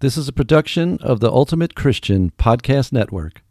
This 0.00 0.16
is 0.16 0.28
a 0.28 0.32
production 0.32 0.96
of 1.02 1.20
the 1.20 1.30
Ultimate 1.30 1.74
Christian 1.74 2.30
Podcast 2.38 2.90
Network. 2.90 3.42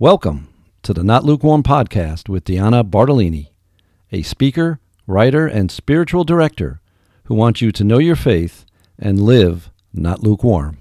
Welcome 0.00 0.48
to 0.82 0.92
the 0.92 1.04
Not 1.04 1.22
Lukewarm 1.22 1.62
Podcast 1.62 2.28
with 2.28 2.42
Deanna 2.42 2.82
Bartolini, 2.82 3.52
a 4.10 4.22
speaker, 4.22 4.80
writer, 5.06 5.46
and 5.46 5.70
spiritual 5.70 6.24
director 6.24 6.80
who 7.26 7.36
wants 7.36 7.62
you 7.62 7.70
to 7.70 7.84
know 7.84 7.98
your 7.98 8.16
faith 8.16 8.66
and 8.98 9.22
live 9.22 9.70
not 9.94 10.24
lukewarm. 10.24 10.76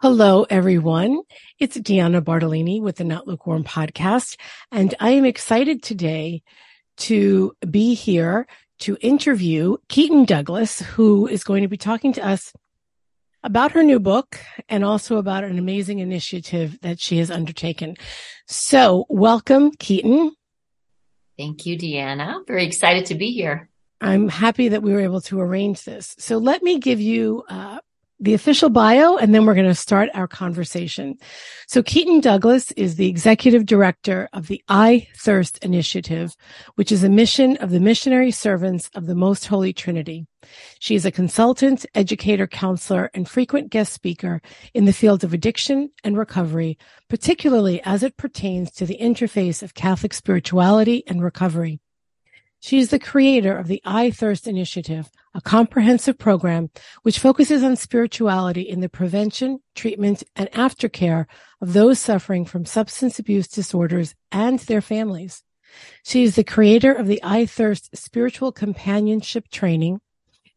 Hello, 0.00 0.46
everyone. 0.48 1.20
It's 1.58 1.76
Deanna 1.76 2.24
Bartolini 2.24 2.80
with 2.80 2.96
the 2.96 3.04
Not 3.04 3.26
Lukewarm 3.26 3.62
Podcast, 3.62 4.38
and 4.72 4.94
I 4.98 5.10
am 5.10 5.26
excited 5.26 5.82
today 5.82 6.42
to 6.96 7.52
be 7.68 7.92
here 7.92 8.46
to 8.78 8.96
interview 9.02 9.76
Keaton 9.90 10.24
Douglas, 10.24 10.80
who 10.80 11.26
is 11.26 11.44
going 11.44 11.60
to 11.60 11.68
be 11.68 11.76
talking 11.76 12.14
to 12.14 12.26
us 12.26 12.54
about 13.46 13.72
her 13.72 13.82
new 13.84 14.00
book 14.00 14.38
and 14.68 14.84
also 14.84 15.18
about 15.18 15.44
an 15.44 15.58
amazing 15.58 16.00
initiative 16.00 16.78
that 16.82 17.00
she 17.00 17.18
has 17.18 17.30
undertaken. 17.30 17.94
So 18.46 19.06
welcome, 19.08 19.70
Keaton. 19.78 20.32
Thank 21.38 21.64
you, 21.64 21.78
Deanna. 21.78 22.46
Very 22.46 22.66
excited 22.66 23.06
to 23.06 23.14
be 23.14 23.30
here. 23.30 23.68
I'm 24.00 24.28
happy 24.28 24.68
that 24.68 24.82
we 24.82 24.92
were 24.92 25.00
able 25.00 25.20
to 25.22 25.40
arrange 25.40 25.84
this. 25.84 26.14
So 26.18 26.38
let 26.38 26.62
me 26.62 26.78
give 26.78 27.00
you 27.00 27.44
uh, 27.48 27.78
the 28.18 28.34
official 28.34 28.70
bio, 28.70 29.16
and 29.16 29.34
then 29.34 29.44
we're 29.44 29.54
going 29.54 29.66
to 29.66 29.74
start 29.74 30.08
our 30.14 30.26
conversation. 30.26 31.16
So 31.68 31.82
Keaton 31.82 32.20
Douglas 32.20 32.72
is 32.72 32.96
the 32.96 33.08
executive 33.08 33.66
director 33.66 34.28
of 34.32 34.46
the 34.46 34.62
I 34.68 35.08
Thirst 35.18 35.58
Initiative, 35.64 36.34
which 36.76 36.90
is 36.90 37.04
a 37.04 37.10
mission 37.10 37.56
of 37.58 37.70
the 37.70 37.80
missionary 37.80 38.30
servants 38.30 38.90
of 38.94 39.06
the 39.06 39.14
Most 39.14 39.46
Holy 39.46 39.72
Trinity. 39.72 40.26
She 40.78 40.94
is 40.94 41.04
a 41.04 41.10
consultant, 41.10 41.84
educator, 41.94 42.46
counselor, 42.46 43.10
and 43.12 43.28
frequent 43.28 43.70
guest 43.70 43.92
speaker 43.92 44.40
in 44.72 44.84
the 44.84 44.92
field 44.92 45.24
of 45.24 45.34
addiction 45.34 45.90
and 46.04 46.16
recovery, 46.16 46.78
particularly 47.08 47.82
as 47.82 48.02
it 48.02 48.16
pertains 48.16 48.70
to 48.72 48.86
the 48.86 48.98
interface 48.98 49.62
of 49.62 49.74
Catholic 49.74 50.14
spirituality 50.14 51.02
and 51.06 51.22
recovery. 51.22 51.80
She 52.60 52.78
is 52.78 52.90
the 52.90 52.98
creator 52.98 53.56
of 53.56 53.68
the 53.68 53.82
I 53.84 54.10
Thirst 54.10 54.48
Initiative, 54.48 55.10
a 55.34 55.40
comprehensive 55.40 56.18
program 56.18 56.70
which 57.02 57.18
focuses 57.18 57.62
on 57.62 57.76
spirituality 57.76 58.62
in 58.62 58.80
the 58.80 58.88
prevention, 58.88 59.60
treatment, 59.74 60.24
and 60.34 60.50
aftercare 60.52 61.26
of 61.60 61.74
those 61.74 61.98
suffering 61.98 62.44
from 62.44 62.64
substance 62.64 63.18
abuse 63.18 63.46
disorders 63.46 64.14
and 64.32 64.58
their 64.60 64.80
families. 64.80 65.42
She 66.04 66.22
is 66.22 66.36
the 66.36 66.44
creator 66.44 66.92
of 66.92 67.06
the 67.06 67.20
I 67.22 67.46
Thirst 67.46 67.94
Spiritual 67.94 68.52
Companionship 68.52 69.48
Training, 69.50 70.00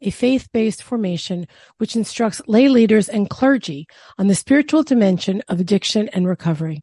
a 0.01 0.09
faith-based 0.09 0.81
formation 0.81 1.45
which 1.77 1.95
instructs 1.95 2.41
lay 2.47 2.69
leaders 2.69 3.09
and 3.09 3.29
clergy 3.29 3.85
on 4.17 4.27
the 4.27 4.35
spiritual 4.35 4.83
dimension 4.83 5.41
of 5.49 5.59
addiction 5.59 6.07
and 6.09 6.25
recovery. 6.25 6.81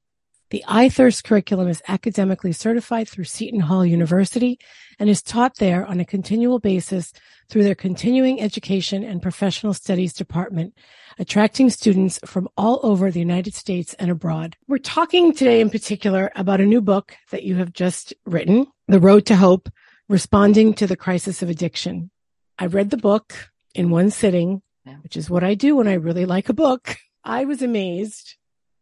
The 0.50 0.62
iThirst 0.68 1.24
curriculum 1.24 1.66
is 1.66 1.82
academically 1.88 2.52
certified 2.52 3.08
through 3.08 3.24
Seton 3.24 3.58
Hall 3.58 3.84
University 3.84 4.60
and 4.96 5.10
is 5.10 5.20
taught 5.20 5.56
there 5.56 5.84
on 5.84 5.98
a 5.98 6.04
continual 6.04 6.60
basis 6.60 7.12
through 7.48 7.64
their 7.64 7.74
continuing 7.74 8.40
education 8.40 9.02
and 9.02 9.20
professional 9.20 9.74
studies 9.74 10.12
department, 10.12 10.72
attracting 11.18 11.68
students 11.68 12.20
from 12.24 12.48
all 12.56 12.78
over 12.84 13.10
the 13.10 13.18
United 13.18 13.54
States 13.54 13.94
and 13.94 14.08
abroad. 14.08 14.56
We're 14.68 14.78
talking 14.78 15.34
today 15.34 15.60
in 15.60 15.68
particular 15.68 16.30
about 16.36 16.60
a 16.60 16.66
new 16.66 16.80
book 16.80 17.16
that 17.32 17.42
you 17.42 17.56
have 17.56 17.72
just 17.72 18.14
written, 18.24 18.68
The 18.86 19.00
Road 19.00 19.26
to 19.26 19.36
Hope, 19.36 19.68
Responding 20.08 20.74
to 20.74 20.86
the 20.86 20.96
Crisis 20.96 21.42
of 21.42 21.50
Addiction. 21.50 22.10
I 22.56 22.66
read 22.66 22.90
the 22.90 22.96
book 22.96 23.50
in 23.74 23.90
one 23.90 24.10
sitting, 24.10 24.62
which 25.02 25.16
is 25.16 25.28
what 25.28 25.42
I 25.42 25.54
do 25.54 25.74
when 25.74 25.88
I 25.88 25.94
really 25.94 26.24
like 26.24 26.48
a 26.48 26.54
book. 26.54 26.98
I 27.24 27.44
was 27.44 27.62
amazed. 27.62 28.36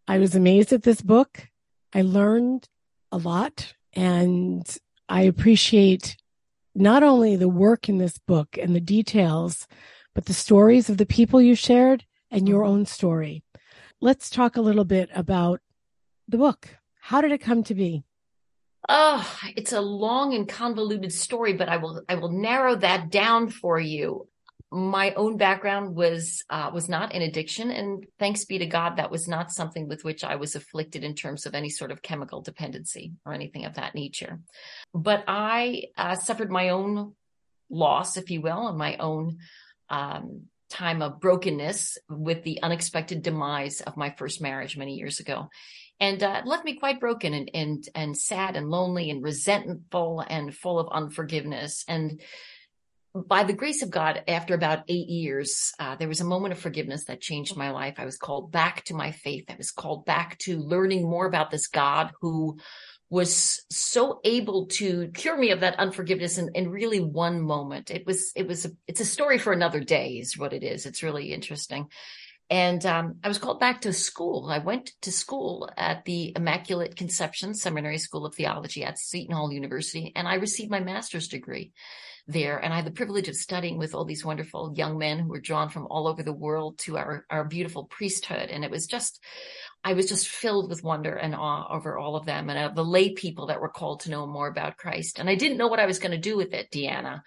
I 0.06 0.18
was 0.18 0.34
amazed 0.34 0.70
at 0.74 0.82
this 0.82 1.00
book. 1.00 1.48
I 1.94 2.02
learned 2.02 2.68
a 3.12 3.18
lot 3.18 3.74
and 3.92 4.66
I 5.08 5.22
appreciate 5.22 6.16
not 6.74 7.04
only 7.04 7.36
the 7.36 7.48
work 7.48 7.88
in 7.88 7.98
this 7.98 8.18
book 8.18 8.58
and 8.60 8.74
the 8.74 8.80
details, 8.80 9.68
but 10.12 10.24
the 10.24 10.34
stories 10.34 10.90
of 10.90 10.98
the 10.98 11.06
people 11.06 11.40
you 11.40 11.54
shared 11.54 12.04
and 12.32 12.48
your 12.48 12.64
own 12.64 12.84
story. 12.84 13.44
Let's 14.00 14.28
talk 14.28 14.56
a 14.56 14.60
little 14.60 14.84
bit 14.84 15.08
about 15.14 15.60
the 16.26 16.36
book. 16.36 16.68
How 17.00 17.20
did 17.20 17.30
it 17.30 17.40
come 17.40 17.62
to 17.64 17.74
be? 17.74 18.02
Oh, 18.88 19.26
it's 19.56 19.72
a 19.72 19.80
long 19.80 20.34
and 20.34 20.48
convoluted 20.48 21.12
story, 21.12 21.52
but 21.52 21.68
I 21.68 21.76
will 21.76 22.02
I 22.08 22.16
will 22.16 22.30
narrow 22.30 22.74
that 22.76 23.10
down 23.10 23.48
for 23.48 23.78
you 23.78 24.28
my 24.74 25.14
own 25.14 25.36
background 25.36 25.94
was 25.94 26.42
uh, 26.50 26.68
was 26.74 26.88
not 26.88 27.14
in 27.14 27.22
addiction, 27.22 27.70
and 27.70 28.04
thanks 28.18 28.44
be 28.44 28.58
to 28.58 28.66
God, 28.66 28.96
that 28.96 29.10
was 29.10 29.28
not 29.28 29.52
something 29.52 29.86
with 29.86 30.02
which 30.02 30.24
I 30.24 30.34
was 30.34 30.56
afflicted 30.56 31.04
in 31.04 31.14
terms 31.14 31.46
of 31.46 31.54
any 31.54 31.70
sort 31.70 31.92
of 31.92 32.02
chemical 32.02 32.42
dependency 32.42 33.12
or 33.24 33.32
anything 33.32 33.66
of 33.66 33.74
that 33.74 33.94
nature. 33.94 34.40
But 34.92 35.22
I 35.28 35.84
uh, 35.96 36.16
suffered 36.16 36.50
my 36.50 36.70
own 36.70 37.14
loss, 37.70 38.16
if 38.16 38.30
you 38.30 38.40
will, 38.40 38.66
and 38.66 38.76
my 38.76 38.96
own 38.96 39.38
um, 39.90 40.46
time 40.70 41.02
of 41.02 41.20
brokenness 41.20 41.96
with 42.08 42.42
the 42.42 42.60
unexpected 42.60 43.22
demise 43.22 43.80
of 43.80 43.96
my 43.96 44.10
first 44.10 44.42
marriage 44.42 44.76
many 44.76 44.94
years 44.94 45.20
ago. 45.20 45.50
And 46.00 46.20
uh, 46.20 46.40
it 46.42 46.48
left 46.48 46.64
me 46.64 46.74
quite 46.74 46.98
broken 46.98 47.32
and, 47.32 47.48
and 47.54 47.88
and 47.94 48.16
sad 48.16 48.56
and 48.56 48.68
lonely 48.68 49.10
and 49.10 49.22
resentful 49.22 50.24
and 50.28 50.52
full 50.52 50.80
of 50.80 50.88
unforgiveness. 50.90 51.84
And 51.86 52.20
by 53.14 53.44
the 53.44 53.52
grace 53.52 53.82
of 53.82 53.90
God, 53.90 54.24
after 54.26 54.54
about 54.54 54.84
eight 54.88 55.08
years, 55.08 55.72
uh, 55.78 55.94
there 55.94 56.08
was 56.08 56.20
a 56.20 56.24
moment 56.24 56.52
of 56.52 56.58
forgiveness 56.58 57.04
that 57.04 57.20
changed 57.20 57.56
my 57.56 57.70
life. 57.70 57.94
I 57.98 58.04
was 58.04 58.16
called 58.16 58.50
back 58.50 58.84
to 58.84 58.94
my 58.94 59.12
faith. 59.12 59.44
I 59.48 59.54
was 59.56 59.70
called 59.70 60.04
back 60.04 60.36
to 60.40 60.58
learning 60.58 61.08
more 61.08 61.26
about 61.26 61.50
this 61.50 61.68
God 61.68 62.10
who 62.20 62.58
was 63.10 63.62
so 63.70 64.20
able 64.24 64.66
to 64.66 65.08
cure 65.14 65.38
me 65.38 65.50
of 65.50 65.60
that 65.60 65.78
unforgiveness 65.78 66.38
in, 66.38 66.50
in 66.56 66.70
really 66.70 66.98
one 66.98 67.40
moment. 67.40 67.92
It 67.92 68.04
was, 68.04 68.32
it 68.34 68.48
was, 68.48 68.64
a, 68.64 68.70
it's 68.88 69.00
a 69.00 69.04
story 69.04 69.38
for 69.38 69.52
another 69.52 69.80
day 69.80 70.14
is 70.14 70.36
what 70.36 70.52
it 70.52 70.64
is. 70.64 70.84
It's 70.84 71.04
really 71.04 71.32
interesting. 71.32 71.86
And 72.50 72.84
um, 72.84 73.16
I 73.22 73.28
was 73.28 73.38
called 73.38 73.60
back 73.60 73.82
to 73.82 73.92
school. 73.92 74.48
I 74.50 74.58
went 74.58 74.90
to 75.02 75.12
school 75.12 75.70
at 75.76 76.04
the 76.04 76.32
Immaculate 76.34 76.96
Conception 76.96 77.54
Seminary 77.54 77.98
School 77.98 78.26
of 78.26 78.34
Theology 78.34 78.82
at 78.84 78.98
Seton 78.98 79.34
Hall 79.34 79.52
University, 79.52 80.12
and 80.14 80.26
I 80.26 80.34
received 80.34 80.70
my 80.70 80.80
master's 80.80 81.28
degree 81.28 81.72
there. 82.26 82.58
And 82.58 82.72
I 82.72 82.76
had 82.76 82.86
the 82.86 82.90
privilege 82.90 83.28
of 83.28 83.36
studying 83.36 83.78
with 83.78 83.94
all 83.94 84.04
these 84.04 84.24
wonderful 84.24 84.72
young 84.76 84.96
men 84.96 85.18
who 85.18 85.28
were 85.28 85.40
drawn 85.40 85.68
from 85.68 85.86
all 85.90 86.08
over 86.08 86.22
the 86.22 86.32
world 86.32 86.78
to 86.80 86.96
our, 86.96 87.26
our 87.28 87.44
beautiful 87.44 87.84
priesthood. 87.84 88.48
And 88.50 88.64
it 88.64 88.70
was 88.70 88.86
just, 88.86 89.22
I 89.82 89.92
was 89.92 90.08
just 90.08 90.28
filled 90.28 90.70
with 90.70 90.82
wonder 90.82 91.14
and 91.14 91.34
awe 91.34 91.66
over 91.70 91.98
all 91.98 92.16
of 92.16 92.24
them 92.24 92.48
and 92.48 92.58
uh, 92.58 92.68
the 92.74 92.84
lay 92.84 93.12
people 93.12 93.46
that 93.46 93.60
were 93.60 93.68
called 93.68 94.00
to 94.00 94.10
know 94.10 94.26
more 94.26 94.48
about 94.48 94.78
Christ. 94.78 95.18
And 95.18 95.28
I 95.28 95.34
didn't 95.34 95.58
know 95.58 95.68
what 95.68 95.80
I 95.80 95.86
was 95.86 95.98
going 95.98 96.12
to 96.12 96.18
do 96.18 96.36
with 96.36 96.54
it, 96.54 96.70
Deanna. 96.70 97.20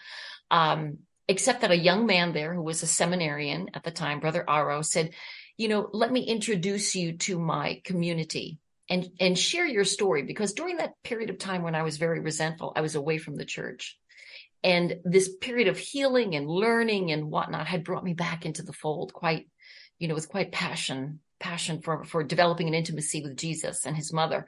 Um, 0.49 0.99
except 1.27 1.61
that 1.61 1.71
a 1.71 1.77
young 1.77 2.05
man 2.05 2.33
there 2.33 2.53
who 2.53 2.63
was 2.63 2.81
a 2.81 2.87
seminarian 2.87 3.69
at 3.73 3.83
the 3.83 3.91
time, 3.91 4.19
Brother 4.19 4.45
Aro, 4.47 4.83
said, 4.83 5.11
you 5.57 5.67
know, 5.67 5.89
let 5.91 6.11
me 6.11 6.21
introduce 6.21 6.95
you 6.95 7.17
to 7.17 7.37
my 7.37 7.81
community 7.83 8.59
and, 8.89 9.07
and 9.19 9.37
share 9.37 9.65
your 9.65 9.83
story. 9.83 10.23
Because 10.23 10.53
during 10.53 10.77
that 10.77 10.93
period 11.03 11.29
of 11.29 11.37
time 11.37 11.63
when 11.63 11.75
I 11.75 11.83
was 11.83 11.97
very 11.97 12.21
resentful, 12.21 12.71
I 12.75 12.81
was 12.81 12.95
away 12.95 13.17
from 13.17 13.35
the 13.35 13.45
church. 13.45 13.97
And 14.63 14.99
this 15.03 15.29
period 15.29 15.67
of 15.67 15.77
healing 15.77 16.35
and 16.35 16.49
learning 16.49 17.11
and 17.11 17.29
whatnot 17.29 17.67
had 17.67 17.83
brought 17.83 18.03
me 18.03 18.13
back 18.13 18.45
into 18.45 18.63
the 18.63 18.73
fold 18.73 19.13
quite, 19.13 19.47
you 19.99 20.07
know, 20.07 20.15
with 20.15 20.29
quite 20.29 20.51
passion, 20.51 21.19
passion 21.39 21.81
for, 21.81 22.03
for 22.03 22.23
developing 22.23 22.67
an 22.67 22.73
intimacy 22.73 23.21
with 23.21 23.37
Jesus 23.37 23.85
and 23.85 23.95
his 23.95 24.11
mother. 24.11 24.47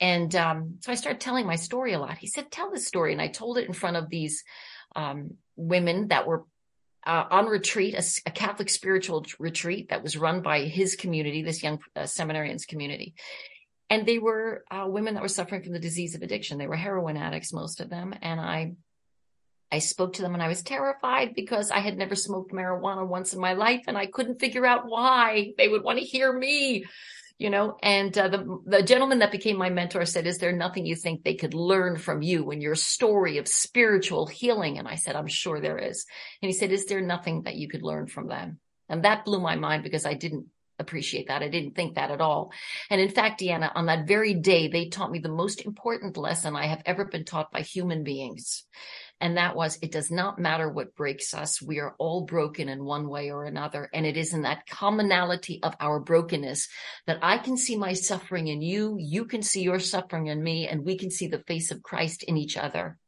And 0.00 0.34
um, 0.34 0.76
so 0.80 0.92
I 0.92 0.94
started 0.94 1.20
telling 1.20 1.46
my 1.46 1.56
story 1.56 1.92
a 1.92 1.98
lot. 1.98 2.18
He 2.18 2.26
said, 2.26 2.50
tell 2.50 2.70
this 2.70 2.86
story. 2.86 3.12
And 3.12 3.20
I 3.20 3.28
told 3.28 3.58
it 3.58 3.66
in 3.66 3.74
front 3.74 3.96
of 3.96 4.08
these 4.08 4.44
um, 4.96 5.34
women 5.56 6.08
that 6.08 6.26
were 6.26 6.44
uh, 7.06 7.24
on 7.30 7.46
retreat, 7.46 7.94
a, 7.94 8.28
a, 8.28 8.30
Catholic 8.30 8.68
spiritual 8.68 9.24
retreat 9.38 9.88
that 9.88 10.02
was 10.02 10.16
run 10.16 10.42
by 10.42 10.64
his 10.64 10.96
community, 10.96 11.42
this 11.42 11.62
young 11.62 11.80
uh, 11.96 12.02
seminarians 12.02 12.66
community. 12.66 13.14
And 13.88 14.06
they 14.06 14.18
were 14.18 14.64
uh, 14.70 14.86
women 14.86 15.14
that 15.14 15.22
were 15.22 15.28
suffering 15.28 15.62
from 15.62 15.72
the 15.72 15.78
disease 15.78 16.14
of 16.14 16.22
addiction. 16.22 16.58
They 16.58 16.66
were 16.66 16.76
heroin 16.76 17.16
addicts, 17.16 17.52
most 17.52 17.80
of 17.80 17.90
them. 17.90 18.14
And 18.20 18.40
I 18.40 18.74
I 19.72 19.78
spoke 19.78 20.14
to 20.14 20.22
them 20.22 20.34
and 20.34 20.42
I 20.42 20.48
was 20.48 20.62
terrified 20.62 21.34
because 21.34 21.70
I 21.70 21.78
had 21.78 21.96
never 21.96 22.14
smoked 22.14 22.52
marijuana 22.52 23.06
once 23.06 23.32
in 23.32 23.40
my 23.40 23.52
life 23.52 23.84
and 23.86 23.96
I 23.96 24.06
couldn't 24.06 24.40
figure 24.40 24.66
out 24.66 24.88
why 24.88 25.52
they 25.58 25.68
would 25.68 25.84
want 25.84 25.98
to 25.98 26.04
hear 26.04 26.32
me, 26.32 26.84
you 27.38 27.50
know. 27.50 27.76
And 27.82 28.16
uh, 28.18 28.28
the 28.28 28.58
the 28.66 28.82
gentleman 28.82 29.20
that 29.20 29.30
became 29.30 29.56
my 29.56 29.70
mentor 29.70 30.04
said, 30.06 30.26
"Is 30.26 30.38
there 30.38 30.52
nothing 30.52 30.86
you 30.86 30.96
think 30.96 31.22
they 31.22 31.34
could 31.34 31.54
learn 31.54 31.98
from 31.98 32.20
you 32.20 32.50
and 32.50 32.60
your 32.60 32.74
story 32.74 33.38
of 33.38 33.46
spiritual 33.46 34.26
healing?" 34.26 34.78
And 34.78 34.88
I 34.88 34.96
said, 34.96 35.14
"I'm 35.14 35.28
sure 35.28 35.60
there 35.60 35.78
is." 35.78 36.04
And 36.42 36.50
he 36.50 36.56
said, 36.56 36.72
"Is 36.72 36.86
there 36.86 37.00
nothing 37.00 37.42
that 37.42 37.56
you 37.56 37.68
could 37.68 37.82
learn 37.82 38.08
from 38.08 38.26
them?" 38.26 38.58
And 38.88 39.04
that 39.04 39.24
blew 39.24 39.40
my 39.40 39.54
mind 39.54 39.84
because 39.84 40.04
I 40.04 40.14
didn't 40.14 40.46
appreciate 40.80 41.28
that. 41.28 41.42
I 41.42 41.48
didn't 41.48 41.76
think 41.76 41.94
that 41.94 42.10
at 42.10 42.22
all. 42.22 42.52
And 42.88 43.00
in 43.00 43.10
fact, 43.10 43.40
Deanna, 43.40 43.70
on 43.74 43.86
that 43.86 44.08
very 44.08 44.34
day, 44.34 44.66
they 44.66 44.88
taught 44.88 45.12
me 45.12 45.18
the 45.18 45.28
most 45.28 45.60
important 45.60 46.16
lesson 46.16 46.56
I 46.56 46.66
have 46.66 46.82
ever 46.86 47.04
been 47.04 47.24
taught 47.24 47.52
by 47.52 47.60
human 47.60 48.02
beings 48.02 48.64
And 49.20 49.36
that 49.36 49.54
was, 49.54 49.78
it 49.82 49.92
does 49.92 50.10
not 50.10 50.38
matter 50.38 50.68
what 50.68 50.96
breaks 50.96 51.34
us. 51.34 51.60
We 51.60 51.78
are 51.78 51.94
all 51.98 52.22
broken 52.22 52.68
in 52.68 52.84
one 52.84 53.08
way 53.08 53.30
or 53.30 53.44
another. 53.44 53.90
And 53.92 54.06
it 54.06 54.16
is 54.16 54.32
in 54.32 54.42
that 54.42 54.66
commonality 54.66 55.62
of 55.62 55.74
our 55.78 56.00
brokenness 56.00 56.68
that 57.06 57.18
I 57.20 57.38
can 57.38 57.56
see 57.56 57.76
my 57.76 57.92
suffering 57.92 58.48
in 58.48 58.62
you. 58.62 58.96
You 58.98 59.26
can 59.26 59.42
see 59.42 59.62
your 59.62 59.78
suffering 59.78 60.28
in 60.28 60.42
me 60.42 60.68
and 60.68 60.84
we 60.84 60.96
can 60.96 61.10
see 61.10 61.26
the 61.26 61.44
face 61.46 61.70
of 61.70 61.82
Christ 61.82 62.22
in 62.22 62.36
each 62.36 62.56
other 62.56 62.98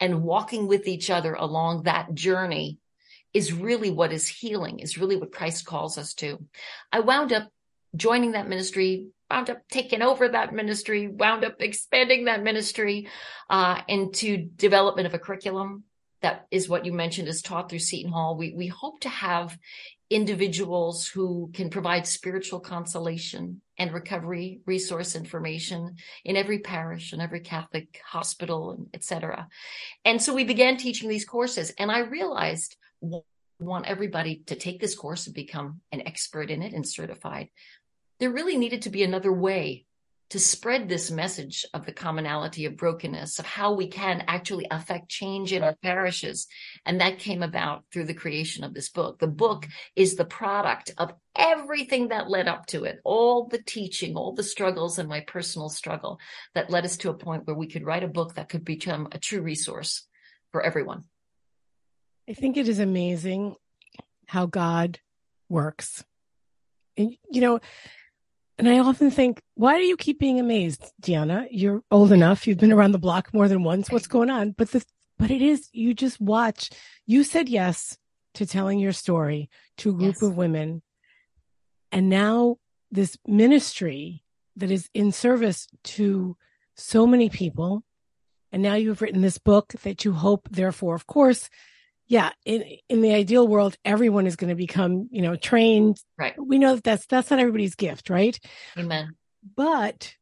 and 0.00 0.22
walking 0.22 0.66
with 0.66 0.88
each 0.88 1.10
other 1.10 1.34
along 1.34 1.82
that 1.82 2.14
journey 2.14 2.78
is 3.32 3.52
really 3.52 3.90
what 3.90 4.12
is 4.12 4.28
healing, 4.28 4.78
is 4.78 4.98
really 4.98 5.16
what 5.16 5.32
Christ 5.32 5.66
calls 5.66 5.98
us 5.98 6.14
to. 6.14 6.44
I 6.92 7.00
wound 7.00 7.32
up 7.32 7.48
joining 7.96 8.32
that 8.32 8.48
ministry, 8.48 9.08
wound 9.34 9.50
up 9.50 9.62
taking 9.68 10.02
over 10.02 10.28
that 10.28 10.52
ministry, 10.52 11.08
wound 11.08 11.44
up 11.44 11.60
expanding 11.60 12.26
that 12.26 12.42
ministry 12.42 13.08
uh, 13.50 13.80
into 13.88 14.36
development 14.56 15.06
of 15.06 15.14
a 15.14 15.18
curriculum. 15.18 15.84
That 16.22 16.46
is 16.50 16.68
what 16.68 16.84
you 16.84 16.92
mentioned 16.92 17.28
is 17.28 17.42
taught 17.42 17.68
through 17.68 17.80
Seton 17.80 18.12
Hall. 18.12 18.36
We 18.36 18.54
we 18.54 18.68
hope 18.68 19.00
to 19.00 19.08
have 19.08 19.58
individuals 20.08 21.08
who 21.08 21.50
can 21.52 21.68
provide 21.70 22.06
spiritual 22.06 22.60
consolation 22.60 23.60
and 23.78 23.92
recovery 23.92 24.60
resource 24.64 25.16
information 25.16 25.96
in 26.24 26.36
every 26.36 26.60
parish 26.60 27.12
and 27.12 27.20
every 27.20 27.40
Catholic 27.40 28.00
hospital 28.06 28.70
and 28.70 28.86
etc. 28.94 29.48
And 30.04 30.22
so 30.22 30.32
we 30.32 30.44
began 30.44 30.76
teaching 30.76 31.08
these 31.08 31.24
courses 31.24 31.72
and 31.78 31.90
I 31.90 32.00
realized 32.00 32.76
want 33.60 33.86
everybody 33.86 34.42
to 34.46 34.56
take 34.56 34.80
this 34.80 34.94
course 34.94 35.26
and 35.26 35.34
become 35.34 35.80
an 35.92 36.02
expert 36.06 36.50
in 36.50 36.62
it 36.62 36.72
and 36.72 36.86
certified. 36.86 37.48
There 38.24 38.32
really 38.32 38.56
needed 38.56 38.80
to 38.82 38.90
be 38.90 39.02
another 39.02 39.30
way 39.30 39.84
to 40.30 40.38
spread 40.38 40.88
this 40.88 41.10
message 41.10 41.66
of 41.74 41.84
the 41.84 41.92
commonality 41.92 42.64
of 42.64 42.78
brokenness, 42.78 43.38
of 43.38 43.44
how 43.44 43.74
we 43.74 43.86
can 43.86 44.24
actually 44.26 44.66
affect 44.70 45.10
change 45.10 45.52
in 45.52 45.62
our 45.62 45.74
parishes. 45.82 46.46
And 46.86 47.02
that 47.02 47.18
came 47.18 47.42
about 47.42 47.84
through 47.92 48.06
the 48.06 48.14
creation 48.14 48.64
of 48.64 48.72
this 48.72 48.88
book. 48.88 49.18
The 49.18 49.26
book 49.26 49.66
is 49.94 50.14
the 50.14 50.24
product 50.24 50.94
of 50.96 51.12
everything 51.36 52.08
that 52.08 52.30
led 52.30 52.48
up 52.48 52.64
to 52.68 52.84
it, 52.84 52.98
all 53.04 53.46
the 53.46 53.62
teaching, 53.62 54.16
all 54.16 54.32
the 54.32 54.42
struggles, 54.42 54.98
and 54.98 55.06
my 55.06 55.20
personal 55.20 55.68
struggle 55.68 56.18
that 56.54 56.70
led 56.70 56.86
us 56.86 56.96
to 56.96 57.10
a 57.10 57.14
point 57.14 57.46
where 57.46 57.54
we 57.54 57.66
could 57.66 57.84
write 57.84 58.04
a 58.04 58.08
book 58.08 58.36
that 58.36 58.48
could 58.48 58.64
become 58.64 59.06
a 59.12 59.18
true 59.18 59.42
resource 59.42 60.06
for 60.50 60.62
everyone. 60.62 61.04
I 62.26 62.32
think 62.32 62.56
it 62.56 62.70
is 62.70 62.78
amazing 62.78 63.56
how 64.28 64.46
God 64.46 64.98
works. 65.50 66.02
And, 66.96 67.16
you 67.30 67.40
know, 67.42 67.60
and 68.58 68.68
I 68.68 68.78
often 68.78 69.10
think, 69.10 69.42
why 69.54 69.78
do 69.78 69.84
you 69.84 69.96
keep 69.96 70.18
being 70.18 70.38
amazed, 70.38 70.92
Deanna? 71.02 71.46
You're 71.50 71.82
old 71.90 72.12
enough. 72.12 72.46
You've 72.46 72.58
been 72.58 72.72
around 72.72 72.92
the 72.92 72.98
block 72.98 73.34
more 73.34 73.48
than 73.48 73.64
once. 73.64 73.90
What's 73.90 74.06
going 74.06 74.30
on? 74.30 74.52
But 74.52 74.70
the, 74.70 74.84
but 75.18 75.30
it 75.30 75.42
is, 75.42 75.68
you 75.72 75.94
just 75.94 76.20
watch. 76.20 76.70
You 77.06 77.24
said 77.24 77.48
yes 77.48 77.98
to 78.34 78.46
telling 78.46 78.78
your 78.78 78.92
story 78.92 79.50
to 79.78 79.90
a 79.90 79.94
group 79.94 80.16
yes. 80.20 80.22
of 80.22 80.36
women. 80.36 80.82
And 81.90 82.08
now 82.08 82.58
this 82.90 83.16
ministry 83.26 84.24
that 84.56 84.70
is 84.70 84.88
in 84.94 85.10
service 85.12 85.66
to 85.82 86.36
so 86.76 87.06
many 87.06 87.28
people. 87.28 87.82
And 88.52 88.62
now 88.62 88.74
you've 88.74 89.02
written 89.02 89.20
this 89.20 89.38
book 89.38 89.72
that 89.82 90.04
you 90.04 90.12
hope, 90.12 90.48
therefore, 90.48 90.94
of 90.94 91.06
course, 91.08 91.50
yeah, 92.06 92.32
in 92.44 92.64
in 92.88 93.00
the 93.00 93.14
ideal 93.14 93.48
world, 93.48 93.76
everyone 93.84 94.26
is 94.26 94.36
going 94.36 94.50
to 94.50 94.54
become, 94.54 95.08
you 95.10 95.22
know, 95.22 95.36
trained. 95.36 95.98
Right. 96.18 96.34
We 96.38 96.58
know 96.58 96.74
that 96.74 96.84
that's 96.84 97.06
that's 97.06 97.30
not 97.30 97.40
everybody's 97.40 97.74
gift, 97.74 98.10
right? 98.10 98.38
Amen. 98.76 99.16
But 99.56 100.14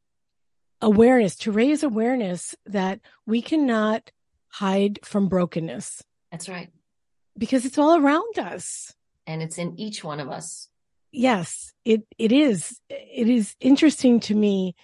awareness 0.81 1.37
to 1.37 1.53
raise 1.53 1.83
awareness 1.83 2.55
that 2.67 3.01
we 3.27 3.43
cannot 3.43 4.11
hide 4.49 5.01
from 5.05 5.29
brokenness. 5.29 6.03
That's 6.31 6.49
right. 6.49 6.71
Because 7.37 7.65
it's 7.65 7.79
all 7.79 7.97
around 7.97 8.39
us. 8.39 8.95
And 9.27 9.43
it's 9.43 9.59
in 9.59 9.79
each 9.79 10.05
one 10.05 10.21
of 10.21 10.29
us. 10.29 10.69
Yes, 11.11 11.73
it 11.85 12.03
it 12.19 12.33
is. 12.33 12.81
It 12.89 13.29
is 13.29 13.55
interesting 13.61 14.21
to 14.21 14.35
me. 14.35 14.75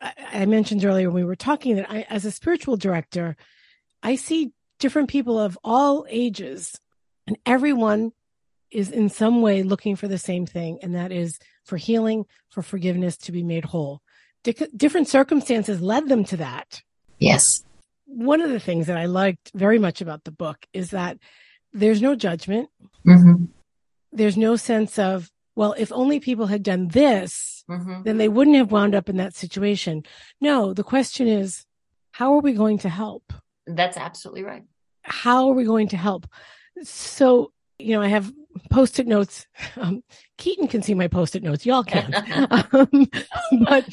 I, 0.00 0.12
I 0.32 0.46
mentioned 0.46 0.84
earlier 0.84 1.08
when 1.10 1.22
we 1.22 1.24
were 1.24 1.36
talking 1.36 1.76
that 1.76 1.90
I, 1.90 2.06
as 2.10 2.24
a 2.24 2.30
spiritual 2.30 2.76
director, 2.76 3.36
I 4.02 4.16
see 4.16 4.52
different 4.80 5.08
people 5.08 5.38
of 5.38 5.56
all 5.62 6.04
ages, 6.08 6.80
and 7.26 7.38
everyone 7.46 8.12
is 8.70 8.90
in 8.90 9.08
some 9.08 9.42
way 9.42 9.62
looking 9.62 9.96
for 9.96 10.08
the 10.08 10.18
same 10.18 10.46
thing, 10.46 10.78
and 10.82 10.94
that 10.94 11.12
is 11.12 11.38
for 11.64 11.76
healing, 11.76 12.24
for 12.50 12.62
forgiveness, 12.62 13.16
to 13.16 13.32
be 13.32 13.42
made 13.42 13.64
whole. 13.64 14.00
different 14.42 15.08
circumstances 15.08 15.80
led 15.80 16.08
them 16.08 16.24
to 16.24 16.36
that. 16.38 16.82
Yes. 17.18 17.62
One 18.06 18.40
of 18.40 18.50
the 18.50 18.60
things 18.60 18.86
that 18.86 18.96
I 18.96 19.06
liked 19.06 19.52
very 19.54 19.78
much 19.78 20.00
about 20.00 20.24
the 20.24 20.32
book 20.32 20.66
is 20.72 20.90
that 20.90 21.18
there's 21.72 22.02
no 22.02 22.14
judgment. 22.16 22.68
Mm-hmm. 23.06 23.44
There's 24.12 24.36
no 24.36 24.56
sense 24.56 24.98
of, 24.98 25.30
well, 25.54 25.74
if 25.78 25.92
only 25.92 26.18
people 26.18 26.46
had 26.46 26.62
done 26.62 26.88
this, 26.88 27.64
mm-hmm. 27.70 28.02
then 28.02 28.18
they 28.18 28.28
wouldn't 28.28 28.56
have 28.56 28.72
wound 28.72 28.94
up 28.94 29.08
in 29.08 29.18
that 29.18 29.34
situation. 29.34 30.04
No, 30.40 30.72
the 30.72 30.82
question 30.82 31.28
is, 31.28 31.64
how 32.12 32.34
are 32.34 32.40
we 32.40 32.52
going 32.52 32.78
to 32.78 32.88
help? 32.88 33.32
That's 33.66 33.96
absolutely 33.96 34.42
right. 34.42 34.64
How 35.02 35.48
are 35.48 35.54
we 35.54 35.64
going 35.64 35.88
to 35.88 35.96
help? 35.96 36.26
So, 36.82 37.52
you 37.78 37.94
know, 37.94 38.02
I 38.02 38.08
have 38.08 38.32
post-it 38.70 39.06
notes. 39.06 39.46
Um, 39.76 40.02
Keaton 40.36 40.68
can 40.68 40.82
see 40.82 40.94
my 40.94 41.06
post-it 41.06 41.42
notes. 41.42 41.64
Y'all 41.64 41.84
can. 41.84 42.12
um, 42.72 43.08
but 43.66 43.88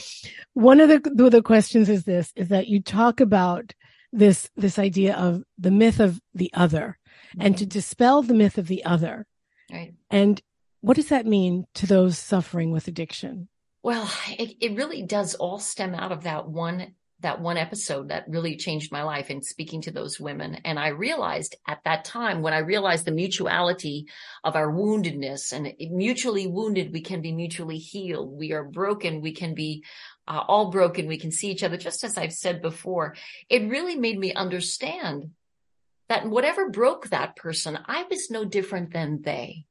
one 0.53 0.79
of 0.79 0.89
the, 0.89 1.29
the 1.29 1.41
questions 1.41 1.87
is 1.87 2.03
this, 2.03 2.33
is 2.35 2.49
that 2.49 2.67
you 2.67 2.81
talk 2.81 3.19
about 3.19 3.73
this, 4.11 4.49
this 4.55 4.79
idea 4.79 5.15
of 5.15 5.43
the 5.57 5.71
myth 5.71 5.99
of 5.99 6.19
the 6.33 6.49
other 6.53 6.97
mm-hmm. 7.29 7.41
and 7.41 7.57
to 7.57 7.63
mm-hmm. 7.63 7.69
dispel 7.69 8.21
the 8.21 8.33
myth 8.33 8.57
of 8.57 8.67
the 8.67 8.83
other. 8.85 9.25
Right. 9.71 9.93
And 10.09 10.41
what 10.81 10.95
does 10.95 11.09
that 11.09 11.25
mean 11.25 11.65
to 11.75 11.85
those 11.85 12.17
suffering 12.17 12.71
with 12.71 12.87
addiction? 12.87 13.49
Well, 13.83 14.09
it, 14.29 14.55
it 14.59 14.75
really 14.75 15.03
does 15.03 15.35
all 15.35 15.59
stem 15.59 15.95
out 15.95 16.11
of 16.11 16.23
that 16.23 16.49
one 16.49 16.93
that 17.21 17.41
one 17.41 17.57
episode 17.57 18.09
that 18.09 18.25
really 18.27 18.55
changed 18.55 18.91
my 18.91 19.03
life 19.03 19.31
in 19.31 19.41
speaking 19.41 19.81
to 19.81 19.91
those 19.91 20.19
women. 20.19 20.55
And 20.65 20.77
I 20.77 20.89
realized 20.89 21.55
at 21.67 21.83
that 21.83 22.05
time 22.05 22.41
when 22.41 22.53
I 22.53 22.59
realized 22.59 23.05
the 23.05 23.11
mutuality 23.11 24.07
of 24.43 24.55
our 24.55 24.71
woundedness 24.71 25.51
and 25.51 25.73
mutually 25.91 26.45
wounded, 26.45 26.93
we 26.93 27.01
can 27.01 27.21
be 27.21 27.31
mutually 27.31 27.79
healed. 27.79 28.37
We 28.37 28.53
are 28.53 28.63
broken. 28.63 29.21
We 29.21 29.33
can 29.33 29.55
be 29.55 29.83
uh, 30.27 30.43
all 30.47 30.69
broken. 30.69 31.07
We 31.07 31.17
can 31.17 31.31
see 31.31 31.49
each 31.49 31.63
other. 31.63 31.77
Just 31.77 32.03
as 32.03 32.17
I've 32.17 32.33
said 32.33 32.61
before, 32.61 33.15
it 33.49 33.69
really 33.69 33.95
made 33.95 34.19
me 34.19 34.33
understand 34.33 35.31
that 36.09 36.29
whatever 36.29 36.69
broke 36.69 37.09
that 37.09 37.35
person, 37.35 37.77
I 37.85 38.05
was 38.09 38.29
no 38.29 38.45
different 38.45 38.93
than 38.93 39.21
they 39.21 39.66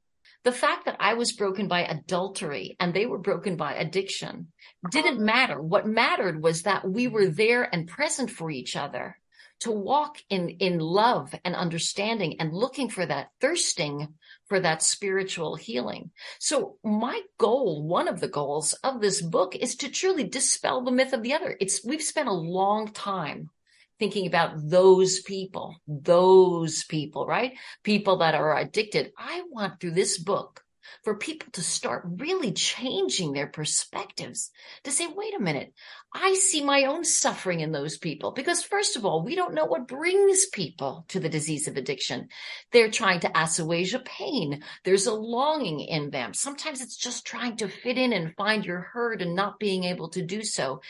the 0.46 0.52
fact 0.52 0.84
that 0.84 0.96
I 1.00 1.14
was 1.14 1.32
broken 1.32 1.66
by 1.66 1.82
adultery 1.82 2.76
and 2.78 2.94
they 2.94 3.04
were 3.04 3.18
broken 3.18 3.56
by 3.56 3.74
addiction 3.74 4.52
didn't 4.92 5.16
uh-huh. 5.16 5.24
matter. 5.24 5.60
What 5.60 5.88
mattered 5.88 6.40
was 6.40 6.62
that 6.62 6.88
we 6.88 7.08
were 7.08 7.22
mm-hmm. 7.22 7.34
there 7.34 7.74
and 7.74 7.88
present 7.88 8.30
for 8.30 8.48
each 8.48 8.76
other 8.76 9.18
to 9.58 9.72
walk 9.72 10.18
in, 10.30 10.50
in 10.50 10.78
love 10.78 11.34
and 11.44 11.56
understanding 11.56 12.36
and 12.38 12.52
looking 12.52 12.88
for 12.88 13.04
that, 13.04 13.30
thirsting 13.40 14.14
for 14.46 14.60
that 14.60 14.84
spiritual 14.84 15.56
healing. 15.56 16.12
So 16.38 16.76
my 16.84 17.22
goal, 17.38 17.82
one 17.82 18.06
of 18.06 18.20
the 18.20 18.28
goals 18.28 18.72
of 18.84 19.00
this 19.00 19.20
book 19.20 19.56
is 19.56 19.74
to 19.76 19.88
truly 19.88 20.22
dispel 20.22 20.84
the 20.84 20.92
myth 20.92 21.12
of 21.12 21.24
the 21.24 21.34
other. 21.34 21.56
It's, 21.58 21.84
we've 21.84 22.02
spent 22.02 22.28
a 22.28 22.32
long 22.32 22.92
time 22.92 23.50
thinking 23.98 24.26
about 24.26 24.52
those 24.56 25.20
people, 25.20 25.76
those 25.86 26.84
people, 26.84 27.26
right? 27.26 27.54
People 27.82 28.18
that 28.18 28.34
are 28.34 28.56
addicted. 28.56 29.12
I 29.18 29.42
want 29.50 29.80
through 29.80 29.92
this 29.92 30.18
book 30.18 30.62
for 31.04 31.16
people 31.16 31.48
to 31.52 31.62
start 31.62 32.04
really 32.04 32.52
changing 32.52 33.32
their 33.32 33.46
perspectives 33.46 34.50
to 34.84 34.90
say, 34.90 35.06
wait 35.06 35.34
a 35.34 35.42
minute, 35.42 35.72
I 36.12 36.34
see 36.34 36.64
my 36.64 36.84
own 36.84 37.04
suffering 37.04 37.60
in 37.60 37.72
those 37.72 37.98
people. 37.98 38.32
Because 38.32 38.62
first 38.62 38.96
of 38.96 39.04
all, 39.04 39.22
we 39.22 39.34
don't 39.34 39.54
know 39.54 39.64
what 39.64 39.88
brings 39.88 40.46
people 40.46 41.04
to 41.08 41.20
the 41.20 41.28
disease 41.28 41.68
of 41.68 41.76
addiction. 41.76 42.28
They're 42.72 42.90
trying 42.90 43.20
to 43.20 43.40
assuage 43.40 43.94
a 43.94 44.00
pain. 44.00 44.62
There's 44.84 45.06
a 45.06 45.14
longing 45.14 45.80
in 45.80 46.10
them. 46.10 46.34
Sometimes 46.34 46.80
it's 46.80 46.96
just 46.96 47.26
trying 47.26 47.56
to 47.58 47.68
fit 47.68 47.98
in 47.98 48.12
and 48.12 48.34
find 48.36 48.64
your 48.64 48.80
herd 48.80 49.22
and 49.22 49.34
not 49.34 49.58
being 49.58 49.84
able 49.84 50.08
to 50.10 50.22
do 50.22 50.42
so 50.42 50.80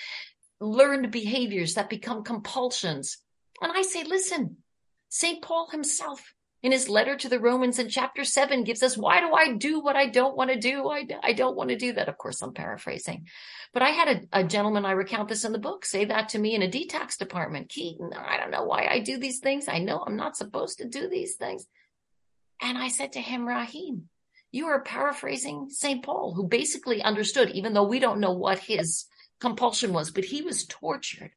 learned 0.60 1.10
behaviors 1.10 1.75
that 1.75 1.90
become 1.90 2.25
compulsions. 2.25 3.18
And 3.60 3.72
I 3.75 3.82
say, 3.82 4.04
listen, 4.04 4.58
St. 5.08 5.42
Paul 5.42 5.68
himself 5.70 6.34
in 6.62 6.72
his 6.72 6.88
letter 6.88 7.16
to 7.16 7.28
the 7.28 7.38
Romans 7.38 7.78
in 7.78 7.88
chapter 7.88 8.25
seven 8.25 8.64
gives 8.64 8.82
us, 8.82 8.96
why 8.96 9.20
do 9.20 9.32
I 9.32 9.52
do 9.52 9.80
what 9.80 9.94
I 9.94 10.08
don't 10.08 10.36
want 10.36 10.50
to 10.50 10.58
do? 10.58 10.88
I, 10.88 11.06
I 11.22 11.32
don't 11.32 11.56
want 11.56 11.70
to 11.70 11.76
do 11.76 11.92
that. 11.92 12.08
Of 12.08 12.18
course, 12.18 12.42
I'm 12.42 12.54
paraphrasing, 12.54 13.26
but 13.72 13.82
I 13.82 13.90
had 13.90 14.08
a, 14.08 14.40
a 14.40 14.44
gentleman, 14.44 14.84
I 14.84 14.92
recount 14.92 15.28
this 15.28 15.44
in 15.44 15.52
the 15.52 15.58
book, 15.58 15.84
say 15.84 16.06
that 16.06 16.30
to 16.30 16.38
me 16.38 16.54
in 16.54 16.62
a 16.62 16.68
detox 16.68 17.18
department. 17.18 17.68
Keaton, 17.68 18.10
I 18.12 18.38
don't 18.38 18.50
know 18.50 18.64
why 18.64 18.86
I 18.90 19.00
do 19.00 19.18
these 19.18 19.38
things. 19.38 19.68
I 19.68 19.78
know 19.78 20.02
I'm 20.04 20.16
not 20.16 20.36
supposed 20.36 20.78
to 20.78 20.88
do 20.88 21.08
these 21.08 21.36
things. 21.36 21.66
And 22.60 22.78
I 22.78 22.88
said 22.88 23.12
to 23.12 23.20
him, 23.20 23.46
Rahim, 23.46 24.08
you 24.50 24.66
are 24.66 24.80
paraphrasing 24.80 25.68
St. 25.68 26.02
Paul, 26.02 26.32
who 26.34 26.48
basically 26.48 27.02
understood, 27.02 27.50
even 27.50 27.75
though 27.75 27.86
we 27.86 27.98
don't 27.98 28.20
know 28.20 28.32
what 28.32 28.58
his 28.58 29.04
compulsion 29.40 29.93
was, 29.93 30.11
but 30.11 30.25
he 30.25 30.43
was 30.43 30.66
tortured 30.66 31.33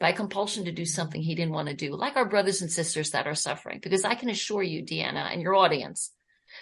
by 0.00 0.12
compulsion 0.12 0.64
to 0.64 0.72
do 0.72 0.84
something 0.84 1.22
he 1.22 1.34
didn't 1.34 1.52
want 1.54 1.68
to 1.68 1.74
do, 1.74 1.94
like 1.94 2.16
our 2.16 2.28
brothers 2.28 2.62
and 2.62 2.70
sisters 2.70 3.10
that 3.10 3.26
are 3.26 3.34
suffering. 3.34 3.80
Because 3.82 4.04
I 4.04 4.14
can 4.14 4.28
assure 4.28 4.62
you, 4.62 4.82
Deanna, 4.82 5.32
and 5.32 5.40
your 5.40 5.54
audience, 5.54 6.12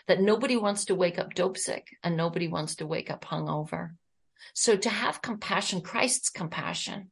that 0.07 0.21
nobody 0.21 0.57
wants 0.57 0.87
to 0.87 0.95
wake 0.95 1.19
up 1.19 1.35
dope 1.35 1.59
sick 1.59 1.97
and 2.03 2.17
nobody 2.17 2.49
wants 2.49 2.77
to 2.77 2.87
wake 2.87 3.11
up 3.11 3.25
hungover. 3.25 3.93
So 4.55 4.77
to 4.77 4.89
have 4.89 5.23
compassion, 5.23 5.81
Christ's 5.81 6.31
compassion 6.31 7.11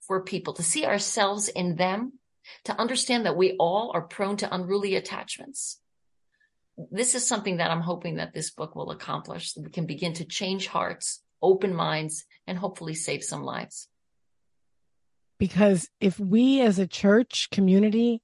for 0.00 0.22
people, 0.22 0.54
to 0.54 0.62
see 0.62 0.84
ourselves 0.86 1.48
in 1.48 1.76
them, 1.76 2.14
to 2.64 2.78
understand 2.78 3.26
that 3.26 3.36
we 3.36 3.52
all 3.58 3.92
are 3.94 4.02
prone 4.02 4.36
to 4.38 4.52
unruly 4.54 4.96
attachments. 4.96 5.78
This 6.90 7.14
is 7.14 7.26
something 7.26 7.58
that 7.58 7.70
I'm 7.70 7.82
hoping 7.82 8.16
that 8.16 8.32
this 8.32 8.50
book 8.50 8.74
will 8.74 8.90
accomplish. 8.90 9.54
we 9.56 9.70
can 9.70 9.86
begin 9.86 10.14
to 10.14 10.24
change 10.24 10.66
hearts, 10.66 11.22
open 11.42 11.74
minds, 11.74 12.24
and 12.46 12.58
hopefully 12.58 12.94
save 12.94 13.22
some 13.22 13.42
lives. 13.42 13.88
Because 15.38 15.88
if 16.00 16.18
we 16.18 16.60
as 16.60 16.78
a 16.78 16.86
church 16.86 17.48
community 17.50 18.22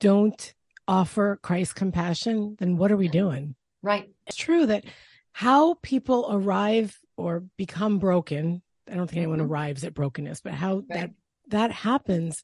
don't 0.00 0.54
offer 0.88 1.38
Christ 1.42 1.74
compassion, 1.74 2.56
then 2.58 2.76
what 2.76 2.90
are 2.90 2.96
we 2.96 3.08
doing? 3.08 3.54
Right. 3.82 4.10
It's 4.26 4.36
true 4.36 4.66
that 4.66 4.84
how 5.32 5.74
people 5.82 6.28
arrive 6.30 6.98
or 7.16 7.44
become 7.56 7.98
broken, 7.98 8.62
I 8.90 8.94
don't 8.94 9.06
think 9.06 9.18
anyone 9.18 9.38
mm-hmm. 9.38 9.50
arrives 9.50 9.84
at 9.84 9.94
brokenness, 9.94 10.40
but 10.40 10.54
how 10.54 10.76
right. 10.76 10.88
that 10.88 11.10
that 11.48 11.70
happens, 11.70 12.42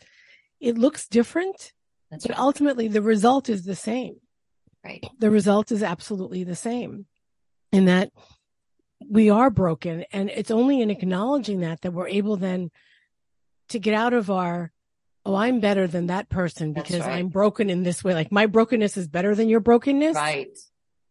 it 0.60 0.78
looks 0.78 1.08
different, 1.08 1.72
That's 2.10 2.26
but 2.26 2.36
right. 2.36 2.42
ultimately 2.42 2.88
the 2.88 3.02
result 3.02 3.48
is 3.48 3.64
the 3.64 3.74
same. 3.74 4.16
Right. 4.84 5.04
The 5.18 5.30
result 5.30 5.72
is 5.72 5.82
absolutely 5.82 6.44
the 6.44 6.56
same 6.56 7.06
in 7.72 7.86
that 7.86 8.12
we 9.09 9.30
are 9.30 9.50
broken 9.50 10.04
and 10.12 10.30
it's 10.30 10.50
only 10.50 10.80
in 10.80 10.90
acknowledging 10.90 11.61
that 11.61 11.82
that 11.82 11.92
we're 11.92 12.09
able 12.09 12.37
then 12.37 12.71
to 13.68 13.78
get 13.78 13.94
out 13.94 14.12
of 14.12 14.30
our 14.30 14.73
oh, 15.25 15.35
I'm 15.35 15.61
better 15.61 15.87
than 15.87 16.06
that 16.06 16.28
person 16.28 16.73
because 16.73 17.00
right. 17.00 17.12
I'm 17.12 17.28
broken 17.28 17.71
in 17.71 17.82
this 17.82 18.02
way. 18.02 18.14
Like 18.14 18.32
my 18.32 18.47
brokenness 18.47 18.97
is 18.97 19.09
better 19.09 19.35
than 19.35 19.49
your 19.49 19.61
brokenness. 19.61 20.16
Right. 20.16 20.56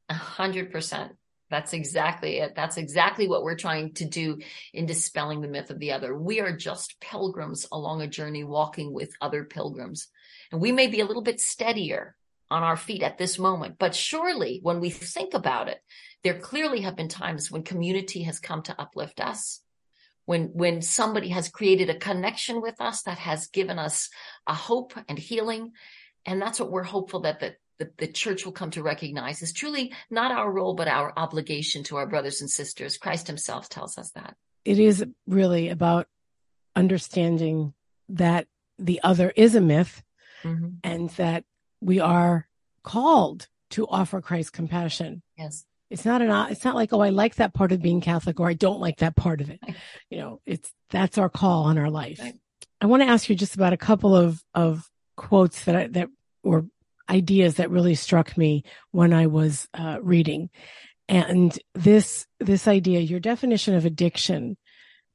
A 0.09 0.13
hundred 0.13 0.71
percent. 0.71 1.13
That's 1.49 1.73
exactly 1.73 2.37
it. 2.37 2.55
That's 2.55 2.77
exactly 2.77 3.27
what 3.27 3.43
we're 3.43 3.57
trying 3.57 3.93
to 3.95 4.05
do 4.05 4.39
in 4.73 4.85
dispelling 4.85 5.41
the 5.41 5.49
myth 5.49 5.69
of 5.69 5.79
the 5.79 5.91
other. 5.91 6.17
We 6.17 6.39
are 6.39 6.55
just 6.55 6.99
pilgrims 7.01 7.67
along 7.71 8.01
a 8.01 8.07
journey 8.07 8.45
walking 8.45 8.93
with 8.93 9.11
other 9.19 9.43
pilgrims. 9.43 10.07
And 10.51 10.61
we 10.61 10.71
may 10.71 10.87
be 10.87 11.01
a 11.01 11.05
little 11.05 11.21
bit 11.21 11.41
steadier 11.41 12.15
on 12.49 12.63
our 12.63 12.77
feet 12.77 13.03
at 13.03 13.17
this 13.17 13.37
moment, 13.37 13.75
but 13.79 13.95
surely 13.95 14.59
when 14.63 14.79
we 14.79 14.89
think 14.89 15.33
about 15.33 15.67
it, 15.67 15.81
there 16.23 16.39
clearly 16.39 16.81
have 16.81 16.95
been 16.95 17.07
times 17.07 17.51
when 17.51 17.63
community 17.63 18.23
has 18.23 18.39
come 18.39 18.61
to 18.63 18.79
uplift 18.79 19.19
us 19.19 19.61
when 20.25 20.45
when 20.53 20.81
somebody 20.81 21.29
has 21.29 21.49
created 21.49 21.89
a 21.89 21.97
connection 21.97 22.61
with 22.61 22.79
us 22.79 23.03
that 23.03 23.17
has 23.17 23.47
given 23.47 23.79
us 23.79 24.09
a 24.47 24.53
hope 24.53 24.93
and 25.09 25.17
healing. 25.17 25.71
And 26.25 26.41
that's 26.41 26.59
what 26.59 26.71
we're 26.71 26.83
hopeful 26.83 27.21
that 27.21 27.39
the, 27.39 27.55
the, 27.79 27.91
the 27.97 28.07
church 28.07 28.45
will 28.45 28.51
come 28.51 28.71
to 28.71 28.83
recognize. 28.83 29.41
Is 29.41 29.53
truly 29.53 29.93
not 30.09 30.31
our 30.31 30.51
role 30.51 30.73
but 30.73 30.87
our 30.87 31.11
obligation 31.17 31.83
to 31.85 31.97
our 31.97 32.07
brothers 32.07 32.41
and 32.41 32.49
sisters. 32.49 32.97
Christ 32.97 33.27
himself 33.27 33.69
tells 33.69 33.97
us 33.97 34.11
that. 34.11 34.35
It 34.63 34.79
is 34.79 35.03
really 35.27 35.69
about 35.69 36.07
understanding 36.75 37.73
that 38.09 38.47
the 38.77 39.01
other 39.03 39.33
is 39.35 39.55
a 39.55 39.61
myth 39.61 40.03
mm-hmm. 40.43 40.67
and 40.83 41.09
that 41.11 41.43
we 41.81 41.99
are 41.99 42.47
called 42.83 43.47
to 43.71 43.87
offer 43.87 44.21
christ's 44.21 44.51
compassion. 44.51 45.21
Yes 45.37 45.65
it's 45.91 46.05
not 46.05 46.21
an, 46.21 46.31
it's 46.49 46.63
not 46.63 46.75
like, 46.75 46.93
oh, 46.93 47.01
I 47.01 47.09
like 47.09 47.35
that 47.35 47.53
part 47.53 47.73
of 47.73 47.81
being 47.81 47.99
Catholic 47.99 48.39
or 48.39 48.47
I 48.47 48.53
don't 48.53 48.79
like 48.79 48.99
that 48.99 49.15
part 49.15 49.41
of 49.41 49.49
it. 49.49 49.59
You 50.09 50.19
know, 50.19 50.41
it's, 50.45 50.71
that's 50.89 51.17
our 51.17 51.29
call 51.29 51.65
on 51.65 51.77
our 51.77 51.89
life. 51.89 52.21
I 52.79 52.85
want 52.85 53.03
to 53.03 53.09
ask 53.09 53.29
you 53.29 53.35
just 53.35 53.55
about 53.55 53.73
a 53.73 53.77
couple 53.77 54.15
of, 54.15 54.41
of 54.55 54.89
quotes 55.17 55.65
that 55.65 55.75
I, 55.75 55.87
that 55.87 56.07
or 56.43 56.65
ideas 57.09 57.55
that 57.55 57.69
really 57.69 57.95
struck 57.95 58.37
me 58.37 58.63
when 58.91 59.13
I 59.13 59.27
was 59.27 59.67
uh, 59.73 59.97
reading. 60.01 60.49
And 61.09 61.57
this, 61.75 62.25
this 62.39 62.69
idea, 62.69 63.01
your 63.01 63.19
definition 63.19 63.75
of 63.75 63.85
addiction. 63.85 64.55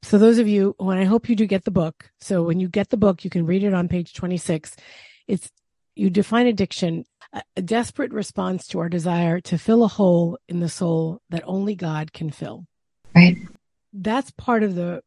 So 0.03 0.19
those 0.19 0.37
of 0.37 0.47
you, 0.47 0.75
when 0.77 0.99
I 0.99 1.05
hope 1.05 1.27
you 1.27 1.35
do 1.35 1.47
get 1.47 1.65
the 1.65 1.71
book. 1.71 2.11
So 2.21 2.43
when 2.43 2.59
you 2.59 2.69
get 2.69 2.89
the 2.89 2.97
book, 2.97 3.23
you 3.23 3.31
can 3.31 3.47
read 3.47 3.63
it 3.63 3.73
on 3.73 3.87
page 3.87 4.13
26. 4.13 4.75
It's, 5.27 5.49
you 5.95 6.11
define 6.11 6.45
addiction 6.45 7.05
a 7.55 7.61
desperate 7.61 8.13
response 8.13 8.67
to 8.67 8.79
our 8.79 8.89
desire 8.89 9.39
to 9.41 9.57
fill 9.57 9.83
a 9.83 9.87
hole 9.87 10.37
in 10.47 10.59
the 10.59 10.69
soul 10.69 11.21
that 11.29 11.43
only 11.45 11.75
God 11.75 12.13
can 12.13 12.31
fill. 12.31 12.65
Right. 13.15 13.37
That's 13.93 14.31
part 14.31 14.63
of 14.63 14.75
the 14.75 15.01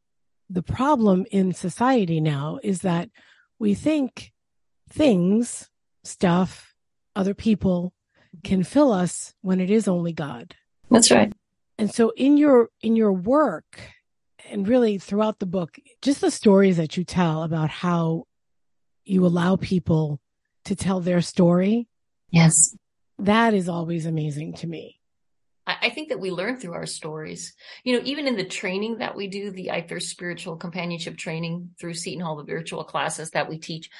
the 0.48 0.62
problem 0.62 1.26
in 1.30 1.52
society 1.52 2.20
now 2.20 2.58
is 2.62 2.80
that 2.80 3.08
we 3.60 3.74
think 3.74 4.32
things, 4.88 5.70
stuff, 6.02 6.74
other 7.14 7.34
people 7.34 7.94
can 8.42 8.64
fill 8.64 8.92
us 8.92 9.34
when 9.42 9.60
it 9.60 9.70
is 9.70 9.86
only 9.86 10.12
God. 10.12 10.56
That's 10.90 11.10
right. 11.10 11.32
And 11.78 11.92
so 11.94 12.10
in 12.16 12.36
your 12.36 12.68
in 12.82 12.96
your 12.96 13.12
work 13.12 13.80
and 14.50 14.66
really 14.66 14.98
throughout 14.98 15.38
the 15.38 15.46
book, 15.46 15.76
just 16.02 16.20
the 16.20 16.30
stories 16.30 16.76
that 16.76 16.96
you 16.96 17.04
tell 17.04 17.44
about 17.44 17.70
how 17.70 18.24
you 19.04 19.24
allow 19.24 19.56
people 19.56 20.20
to 20.64 20.74
tell 20.74 21.00
their 21.00 21.20
story 21.20 21.88
Yes. 22.30 22.76
That 23.18 23.54
is 23.54 23.68
always 23.68 24.06
amazing 24.06 24.54
to 24.54 24.66
me. 24.66 24.96
I 25.66 25.90
think 25.90 26.08
that 26.08 26.20
we 26.20 26.30
learn 26.30 26.56
through 26.56 26.72
our 26.72 26.86
stories. 26.86 27.54
You 27.84 27.96
know, 27.96 28.02
even 28.04 28.26
in 28.26 28.36
the 28.36 28.44
training 28.44 28.98
that 28.98 29.14
we 29.14 29.28
do, 29.28 29.50
the 29.50 29.70
I 29.70 29.86
spiritual 29.98 30.56
companionship 30.56 31.16
training 31.16 31.70
through 31.78 31.94
Seton 31.94 32.22
Hall, 32.22 32.36
the 32.36 32.44
virtual 32.44 32.82
classes 32.82 33.30
that 33.30 33.48
we 33.48 33.58
teach, 33.58 33.90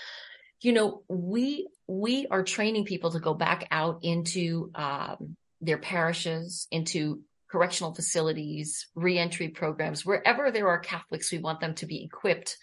you 0.61 0.73
know, 0.73 1.03
we 1.09 1.69
we 1.87 2.27
are 2.31 2.43
training 2.43 2.87
people 2.87 3.13
to 3.13 3.21
go 3.21 3.35
back 3.35 3.69
out 3.71 4.01
into 4.03 4.71
um, 4.75 5.37
their 5.61 5.79
parishes, 5.79 6.67
into 6.71 7.21
correctional 7.51 7.95
facilities, 7.95 8.89
reentry 8.95 9.49
programs, 9.49 10.07
wherever 10.07 10.51
there 10.51 10.69
are 10.69 10.79
Catholics, 10.79 11.33
we 11.33 11.39
want 11.39 11.61
them 11.61 11.75
to 11.75 11.87
be 11.87 12.05
equipped 12.05 12.57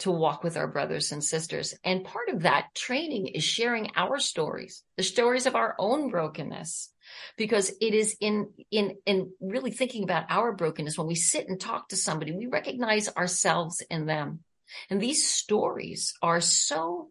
to 0.00 0.10
walk 0.10 0.42
with 0.42 0.56
our 0.56 0.66
brothers 0.66 1.12
and 1.12 1.22
sisters. 1.22 1.74
And 1.84 2.04
part 2.04 2.28
of 2.30 2.42
that 2.42 2.74
training 2.74 3.28
is 3.28 3.44
sharing 3.44 3.90
our 3.96 4.18
stories, 4.18 4.82
the 4.96 5.02
stories 5.02 5.46
of 5.46 5.54
our 5.54 5.74
own 5.78 6.10
brokenness. 6.10 6.90
Because 7.36 7.72
it 7.80 7.92
is 7.92 8.16
in, 8.20 8.50
in, 8.70 8.96
in 9.04 9.32
really 9.40 9.72
thinking 9.72 10.04
about 10.04 10.26
our 10.28 10.52
brokenness, 10.52 10.96
when 10.96 11.08
we 11.08 11.16
sit 11.16 11.48
and 11.48 11.60
talk 11.60 11.88
to 11.88 11.96
somebody, 11.96 12.32
we 12.32 12.46
recognize 12.46 13.08
ourselves 13.08 13.82
in 13.90 14.06
them. 14.06 14.40
And 14.88 15.00
these 15.00 15.28
stories 15.28 16.14
are 16.22 16.40
so, 16.40 17.08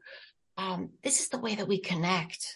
um, 0.57 0.91
this 1.03 1.19
is 1.19 1.29
the 1.29 1.37
way 1.37 1.55
that 1.55 1.67
we 1.67 1.81
connect. 1.81 2.55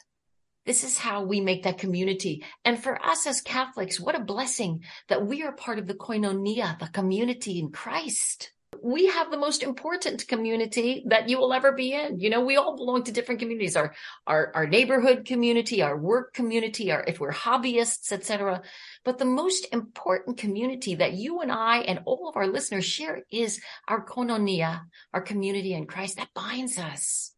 This 0.66 0.86
is 0.86 0.98
how 0.98 1.24
we 1.24 1.42
make 1.42 1.64
that 1.64 1.80
community. 1.80 2.46
And 2.64 2.82
for 2.82 3.04
us 3.06 3.28
as 3.28 3.42
Catholics, 3.42 4.00
what 4.00 4.16
a 4.16 4.24
blessing 4.24 4.84
that 5.10 5.26
we 5.26 5.44
are 5.44 5.52
part 5.52 5.80
of 5.80 5.88
the 5.88 5.96
koinonia, 5.96 6.80
the 6.80 6.88
community 6.88 7.60
in 7.60 7.72
Christ 7.72 8.54
we 8.84 9.08
have 9.08 9.32
the 9.32 9.38
most 9.38 9.64
important 9.64 10.28
community 10.28 11.04
that 11.08 11.30
you 11.30 11.40
will 11.40 11.54
ever 11.54 11.72
be 11.72 11.94
in. 11.94 12.20
You 12.20 12.30
know, 12.30 12.44
we 12.44 12.58
all 12.58 12.76
belong 12.76 13.04
to 13.04 13.14
different 13.14 13.40
communities, 13.40 13.78
our, 13.78 13.96
our, 14.28 14.52
our 14.54 14.68
neighborhood 14.68 15.24
community, 15.26 15.82
our 15.82 15.98
work 15.98 16.34
community, 16.34 16.92
our, 16.92 17.02
if 17.08 17.20
we're 17.20 17.32
hobbyists, 17.32 18.12
etc. 18.12 18.62
But 19.06 19.18
the 19.18 19.26
most 19.26 19.68
important 19.72 20.38
community 20.38 20.96
that 20.96 21.14
you 21.14 21.40
and 21.40 21.52
I 21.52 21.78
and 21.80 22.02
all 22.06 22.28
of 22.28 22.36
our 22.36 22.46
listeners 22.46 22.84
share 22.84 23.24
is 23.32 23.62
our 23.88 24.06
koinonia, 24.06 24.82
our 25.14 25.22
community 25.22 25.74
in 25.74 25.88
Christ 25.88 26.18
that 26.18 26.34
binds 26.36 26.78
us. 26.78 27.34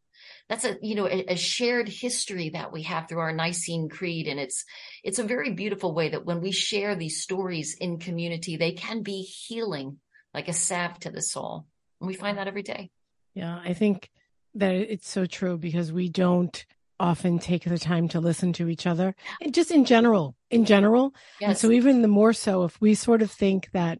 That's 0.50 0.66
a, 0.66 0.78
you 0.82 0.96
know, 0.96 1.08
a, 1.08 1.34
a 1.34 1.36
shared 1.36 1.90
history 1.90 2.50
that 2.50 2.72
we 2.72 2.84
have 2.84 3.08
through 3.08 3.20
our 3.20 3.34
Nicene 3.34 3.90
Creed. 3.90 4.28
And 4.28 4.40
it's, 4.40 4.66
it's 5.04 5.20
a 5.20 5.24
very 5.24 5.52
beautiful 5.52 5.94
way 5.94 6.10
that 6.10 6.26
when 6.26 6.42
we 6.42 6.52
share 6.52 6.96
these 6.96 7.22
stories 7.22 7.76
in 7.80 8.00
community, 8.00 8.58
they 8.58 8.72
can 8.72 9.04
be 9.04 9.22
healing 9.22 10.00
like 10.36 10.50
a 10.50 10.54
salve 10.54 11.00
to 11.00 11.10
the 11.10 11.22
soul. 11.22 11.66
And 12.00 12.08
we 12.08 12.14
find 12.14 12.38
that 12.38 12.48
every 12.48 12.62
day. 12.62 12.92
Yeah, 13.34 13.60
I 13.64 13.74
think 13.74 14.12
that 14.54 14.76
it's 14.76 15.10
so 15.10 15.26
true 15.26 15.58
because 15.58 15.92
we 15.92 16.10
don't 16.10 16.66
often 17.00 17.40
take 17.40 17.64
the 17.64 17.80
time 17.80 18.08
to 18.10 18.20
listen 18.20 18.54
to 18.54 18.70
each 18.70 18.88
other 18.88 19.16
and 19.42 19.54
just 19.54 19.72
in 19.72 19.84
general, 19.84 20.36
in 20.50 20.66
general. 20.66 21.14
Yes. 21.42 21.50
And 21.50 21.58
so 21.58 21.72
even 21.72 22.02
the 22.02 22.08
more 22.08 22.34
so 22.34 22.64
if 22.64 22.80
we 22.80 22.96
sort 22.96 23.22
of 23.22 23.32
think 23.32 23.70
that 23.72 24.00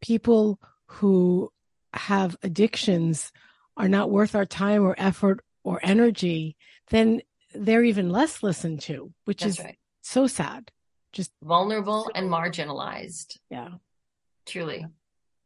people 0.00 0.60
who 0.86 1.52
have 1.94 2.36
addictions 2.42 3.32
are 3.76 3.88
not 3.88 4.10
worth 4.10 4.34
our 4.34 4.46
time 4.46 4.84
or 4.84 4.94
effort 4.98 5.40
or 5.64 5.80
energy, 5.82 6.56
then 6.90 7.22
they're 7.54 7.84
even 7.84 8.10
less 8.10 8.42
listened 8.42 8.80
to, 8.82 9.12
which 9.24 9.42
That's 9.42 9.58
is 9.58 9.64
right. 9.64 9.78
so 10.02 10.26
sad. 10.26 10.70
Just 11.12 11.32
vulnerable 11.42 12.04
so, 12.04 12.10
and 12.14 12.28
marginalized. 12.30 13.38
Yeah. 13.50 13.70
Truly 14.46 14.86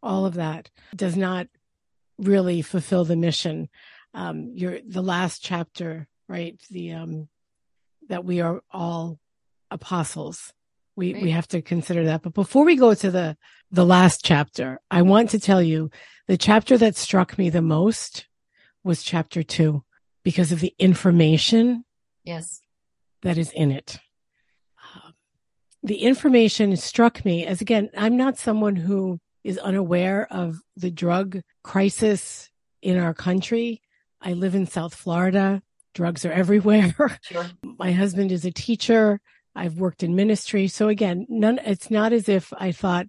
all 0.04 0.26
of 0.26 0.34
that 0.34 0.70
does 0.94 1.16
not 1.16 1.48
really 2.18 2.62
fulfill 2.62 3.04
the 3.04 3.16
mission. 3.16 3.68
Um, 4.12 4.52
your 4.54 4.78
the 4.86 5.02
last 5.02 5.42
chapter, 5.42 6.06
right? 6.28 6.60
The 6.70 6.92
um, 6.92 7.28
that 8.08 8.24
we 8.24 8.40
are 8.40 8.62
all 8.70 9.18
apostles. 9.70 10.52
We 10.94 11.14
right. 11.14 11.22
we 11.22 11.30
have 11.30 11.48
to 11.48 11.62
consider 11.62 12.04
that. 12.04 12.22
But 12.22 12.34
before 12.34 12.64
we 12.64 12.76
go 12.76 12.94
to 12.94 13.10
the 13.10 13.36
the 13.72 13.84
last 13.86 14.24
chapter, 14.24 14.78
I 14.90 15.02
want 15.02 15.30
to 15.30 15.40
tell 15.40 15.62
you 15.62 15.90
the 16.28 16.36
chapter 16.36 16.78
that 16.78 16.96
struck 16.96 17.36
me 17.36 17.50
the 17.50 17.62
most 17.62 18.28
was 18.84 19.02
chapter 19.02 19.42
two 19.42 19.82
because 20.22 20.52
of 20.52 20.60
the 20.60 20.74
information 20.78 21.84
Yes. 22.22 22.60
that 23.22 23.36
is 23.36 23.50
in 23.52 23.72
it. 23.72 23.98
Um, 24.94 25.14
the 25.82 25.96
information 25.96 26.76
struck 26.76 27.24
me 27.24 27.44
as 27.44 27.60
again, 27.60 27.90
I'm 27.96 28.16
not 28.16 28.38
someone 28.38 28.76
who 28.76 29.18
is 29.44 29.58
unaware 29.58 30.26
of 30.30 30.58
the 30.76 30.90
drug 30.90 31.40
crisis 31.62 32.50
in 32.82 32.98
our 32.98 33.14
country. 33.14 33.82
I 34.20 34.32
live 34.32 34.54
in 34.54 34.66
South 34.66 34.94
Florida. 34.94 35.62
Drugs 35.94 36.24
are 36.24 36.32
everywhere. 36.42 36.94
Sure. 37.22 37.46
My 37.62 37.92
husband 37.92 38.32
is 38.32 38.44
a 38.44 38.50
teacher. 38.50 39.20
I've 39.54 39.78
worked 39.78 40.02
in 40.02 40.16
ministry. 40.16 40.66
So 40.66 40.88
again, 40.88 41.26
none, 41.28 41.60
it's 41.64 41.90
not 41.90 42.12
as 42.12 42.28
if 42.28 42.52
I 42.56 42.72
thought, 42.72 43.06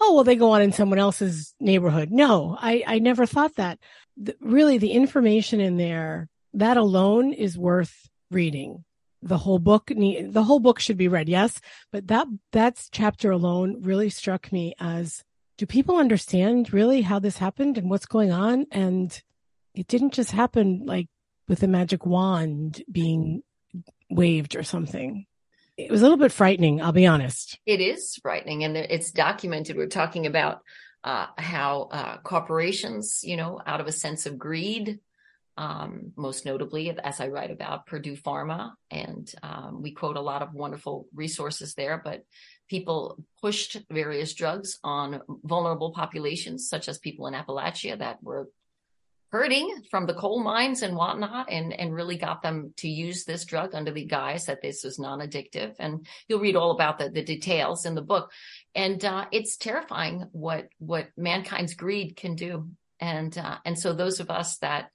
oh, 0.00 0.14
well, 0.14 0.24
they 0.24 0.36
go 0.36 0.50
on 0.50 0.62
in 0.62 0.72
someone 0.72 0.98
else's 0.98 1.54
neighborhood. 1.60 2.10
No, 2.10 2.56
I, 2.60 2.84
I 2.86 2.98
never 2.98 3.24
thought 3.24 3.54
that. 3.56 3.78
The, 4.16 4.36
really, 4.40 4.78
the 4.78 4.92
information 4.92 5.60
in 5.60 5.76
there, 5.76 6.28
that 6.54 6.76
alone 6.76 7.32
is 7.32 7.56
worth 7.56 8.08
reading. 8.30 8.84
The 9.22 9.38
whole 9.38 9.58
book, 9.58 9.90
need, 9.90 10.32
the 10.32 10.44
whole 10.44 10.60
book 10.60 10.78
should 10.78 10.98
be 10.98 11.08
read, 11.08 11.28
yes, 11.28 11.60
but 11.90 12.06
that 12.08 12.26
that's 12.52 12.88
chapter 12.90 13.30
alone 13.30 13.82
really 13.82 14.10
struck 14.10 14.52
me 14.52 14.74
as: 14.78 15.24
Do 15.56 15.66
people 15.66 15.96
understand 15.96 16.72
really 16.72 17.02
how 17.02 17.18
this 17.18 17.38
happened 17.38 17.78
and 17.78 17.88
what's 17.88 18.06
going 18.06 18.30
on? 18.30 18.66
And 18.70 19.18
it 19.74 19.86
didn't 19.86 20.14
just 20.14 20.32
happen 20.32 20.82
like 20.84 21.08
with 21.48 21.62
a 21.62 21.68
magic 21.68 22.04
wand 22.04 22.82
being 22.90 23.42
waved 24.10 24.56
or 24.56 24.62
something. 24.62 25.26
It 25.76 25.90
was 25.90 26.00
a 26.00 26.04
little 26.04 26.18
bit 26.18 26.32
frightening, 26.32 26.80
I'll 26.80 26.92
be 26.92 27.06
honest. 27.06 27.58
It 27.66 27.80
is 27.80 28.16
frightening, 28.22 28.64
and 28.64 28.76
it's 28.76 29.10
documented. 29.10 29.76
We're 29.76 29.88
talking 29.88 30.26
about 30.26 30.62
uh, 31.04 31.26
how 31.36 31.88
uh, 31.92 32.18
corporations, 32.18 33.20
you 33.22 33.36
know, 33.36 33.60
out 33.66 33.80
of 33.80 33.86
a 33.86 33.92
sense 33.92 34.24
of 34.24 34.38
greed, 34.38 35.00
um, 35.58 36.12
most 36.16 36.46
notably, 36.46 36.90
as 36.98 37.20
I 37.20 37.28
write 37.28 37.50
about 37.50 37.86
Purdue 37.86 38.16
Pharma, 38.16 38.72
and 38.90 39.30
um, 39.42 39.82
we 39.82 39.92
quote 39.92 40.16
a 40.16 40.22
lot 40.22 40.42
of 40.42 40.54
wonderful 40.54 41.08
resources 41.14 41.74
there, 41.74 42.00
but 42.02 42.24
people 42.68 43.22
pushed 43.40 43.78
various 43.90 44.34
drugs 44.34 44.78
on 44.82 45.22
vulnerable 45.44 45.92
populations, 45.92 46.68
such 46.68 46.88
as 46.88 46.98
people 46.98 47.26
in 47.26 47.34
Appalachia 47.34 47.98
that 47.98 48.22
were 48.22 48.48
hurting 49.32 49.82
from 49.90 50.06
the 50.06 50.14
coal 50.14 50.42
mines 50.42 50.82
and 50.82 50.96
whatnot 50.96 51.50
and, 51.50 51.72
and 51.72 51.92
really 51.92 52.16
got 52.16 52.42
them 52.42 52.72
to 52.76 52.88
use 52.88 53.24
this 53.24 53.44
drug 53.44 53.74
under 53.74 53.90
the 53.90 54.04
guise 54.04 54.46
that 54.46 54.62
this 54.62 54.84
was 54.84 54.98
non-addictive. 54.98 55.74
And 55.78 56.06
you'll 56.28 56.40
read 56.40 56.56
all 56.56 56.70
about 56.70 56.98
the, 56.98 57.10
the 57.10 57.22
details 57.22 57.86
in 57.86 57.94
the 57.94 58.02
book. 58.02 58.30
And, 58.74 59.04
uh, 59.04 59.26
it's 59.32 59.56
terrifying 59.56 60.28
what, 60.32 60.68
what 60.78 61.08
mankind's 61.16 61.74
greed 61.74 62.16
can 62.16 62.36
do. 62.36 62.70
And, 63.00 63.36
uh, 63.36 63.58
and 63.64 63.78
so 63.78 63.92
those 63.92 64.20
of 64.20 64.30
us 64.30 64.58
that, 64.58 64.90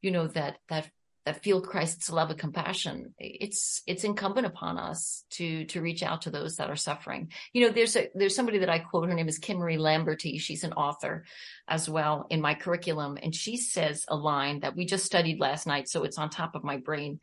you 0.00 0.10
know, 0.10 0.28
that, 0.28 0.58
that 0.68 0.88
that 1.26 1.42
feel 1.42 1.60
Christ's 1.60 2.10
love 2.10 2.30
and 2.30 2.38
compassion, 2.38 3.14
it's 3.18 3.82
it's 3.86 4.04
incumbent 4.04 4.46
upon 4.46 4.78
us 4.78 5.24
to 5.30 5.64
to 5.66 5.82
reach 5.82 6.02
out 6.02 6.22
to 6.22 6.30
those 6.30 6.56
that 6.56 6.70
are 6.70 6.76
suffering. 6.76 7.30
You 7.52 7.66
know, 7.66 7.72
there's 7.72 7.96
a 7.96 8.08
there's 8.14 8.34
somebody 8.34 8.58
that 8.58 8.70
I 8.70 8.78
quote. 8.78 9.08
Her 9.08 9.14
name 9.14 9.28
is 9.28 9.38
Kimberly 9.38 9.76
Lamberty. 9.76 10.38
She's 10.38 10.64
an 10.64 10.72
author 10.72 11.24
as 11.68 11.88
well 11.88 12.26
in 12.30 12.40
my 12.40 12.54
curriculum, 12.54 13.18
and 13.22 13.34
she 13.34 13.56
says 13.56 14.04
a 14.08 14.16
line 14.16 14.60
that 14.60 14.76
we 14.76 14.86
just 14.86 15.04
studied 15.04 15.40
last 15.40 15.66
night, 15.66 15.88
so 15.88 16.04
it's 16.04 16.18
on 16.18 16.30
top 16.30 16.54
of 16.54 16.64
my 16.64 16.78
brain. 16.78 17.20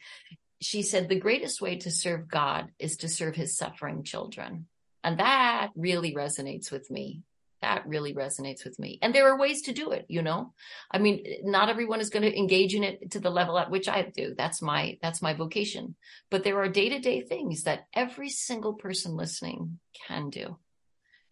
She 0.62 0.84
said, 0.84 1.10
"The 1.10 1.20
greatest 1.20 1.62
way 1.62 1.78
to 1.78 1.92
serve 1.92 2.28
God 2.28 2.72
is 2.80 2.98
to 2.98 3.10
serve 3.10 3.36
His 3.36 3.58
suffering 3.58 4.04
children," 4.04 4.68
and 5.04 5.20
that 5.20 5.72
really 5.76 6.14
resonates 6.14 6.72
with 6.72 6.90
me 6.92 7.24
that 7.62 7.88
really 7.88 8.14
resonates 8.14 8.64
with 8.64 8.78
me. 8.78 9.00
And 9.02 9.14
there 9.14 9.28
are 9.28 9.38
ways 9.38 9.64
to 9.64 9.74
do 9.74 9.92
it, 9.92 10.06
you 10.08 10.22
know. 10.22 10.54
I 10.92 11.00
mean, 11.00 11.26
not 11.44 11.70
everyone 11.70 12.00
is 12.00 12.10
going 12.10 12.24
to 12.24 12.38
engage 12.38 12.76
in 12.76 12.84
it 12.84 13.12
to 13.12 13.20
the 13.20 13.30
level 13.30 13.58
at 13.58 13.72
which 13.72 13.88
I 13.88 14.04
do. 14.04 14.36
That's 14.38 14.62
my 14.62 14.98
that's 15.02 15.22
my 15.22 15.34
vocation. 15.34 15.96
But 16.30 16.44
there 16.44 16.60
are 16.60 16.70
day-to-day 16.70 17.22
things 17.22 17.64
that 17.64 17.88
every 17.94 18.30
single 18.30 18.74
person 18.74 19.16
listening 19.16 19.80
can 20.08 20.30
do. 20.30 20.58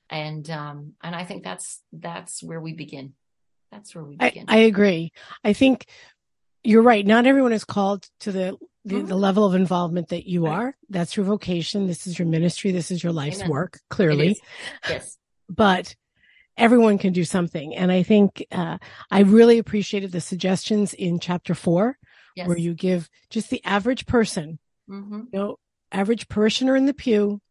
And 0.10 0.50
um 0.50 0.94
and 1.04 1.16
I 1.16 1.26
think 1.26 1.44
that's 1.44 1.82
that's 1.94 2.44
where 2.44 2.60
we 2.60 2.74
begin. 2.74 3.14
That's 3.72 3.94
where 3.94 4.04
we 4.04 4.16
begin. 4.16 4.46
I, 4.48 4.58
I 4.58 4.60
agree. 4.62 5.12
I 5.44 5.54
think 5.54 5.86
you're 6.64 6.82
right. 6.82 7.06
Not 7.06 7.28
everyone 7.28 7.54
is 7.54 7.64
called 7.64 8.08
to 8.22 8.32
the 8.32 8.58
the, 8.84 8.96
mm-hmm. 8.96 9.08
the, 9.08 9.16
level 9.16 9.46
of 9.46 9.56
involvement 9.56 10.10
that 10.10 10.30
you 10.30 10.46
right. 10.46 10.54
are. 10.54 10.78
That's 10.90 11.18
your 11.18 11.26
vocation. 11.26 11.88
This 11.88 12.06
is 12.06 12.20
your 12.20 12.28
ministry. 12.28 12.72
This 12.72 12.92
is 12.92 13.04
your 13.04 13.14
life's 13.14 13.40
Amen. 13.40 13.50
work, 13.50 13.80
clearly. 13.90 14.40
Yes. 14.88 15.18
But 15.50 15.96
everyone 16.58 16.98
can 16.98 17.14
do 17.14 17.24
something. 17.24 17.76
And 17.76 17.92
I 17.92 18.04
think 18.04 18.46
uh, 18.52 18.78
I 19.12 19.22
really 19.22 19.58
appreciated 19.58 20.12
the 20.12 20.22
suggestions 20.22 20.94
in 20.94 21.20
chapter 21.20 21.54
four, 21.54 21.98
yes. 22.36 22.48
where 22.48 22.58
you 22.58 22.74
give 22.74 23.10
just 23.30 23.50
the 23.50 23.64
average 23.66 24.06
person, 24.06 24.60
mm-hmm. 24.90 25.22
you 25.32 25.40
know, 25.40 25.58
average 25.92 26.28
parishioner 26.28 26.76
in 26.76 26.86
the 26.86 26.94
pew 26.94 27.42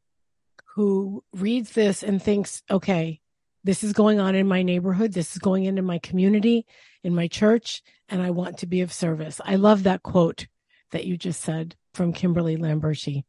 who 0.74 1.22
reads 1.32 1.72
this 1.72 2.02
and 2.02 2.22
thinks, 2.22 2.62
okay, 2.70 3.20
this 3.62 3.84
is 3.84 3.92
going 3.92 4.20
on 4.20 4.34
in 4.34 4.46
my 4.46 4.62
neighborhood. 4.62 5.12
This 5.12 5.32
is 5.32 5.38
going 5.38 5.64
in 5.64 5.78
in 5.78 5.84
my 5.84 5.98
community, 5.98 6.66
in 7.02 7.14
my 7.14 7.28
church, 7.28 7.82
and 8.08 8.20
I 8.20 8.30
want 8.30 8.58
to 8.58 8.66
be 8.66 8.80
of 8.80 8.92
service. 8.92 9.40
I 9.44 9.56
love 9.56 9.84
that 9.84 10.02
quote 10.02 10.46
that 10.90 11.06
you 11.06 11.16
just 11.16 11.40
said 11.40 11.76
from 11.94 12.12
Kimberly 12.12 12.56
Lamberti 12.56 13.24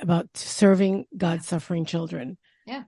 about 0.00 0.28
serving 0.36 1.06
God's 1.16 1.46
suffering 1.46 1.84
children. 1.84 2.36
Yeah 2.66 2.84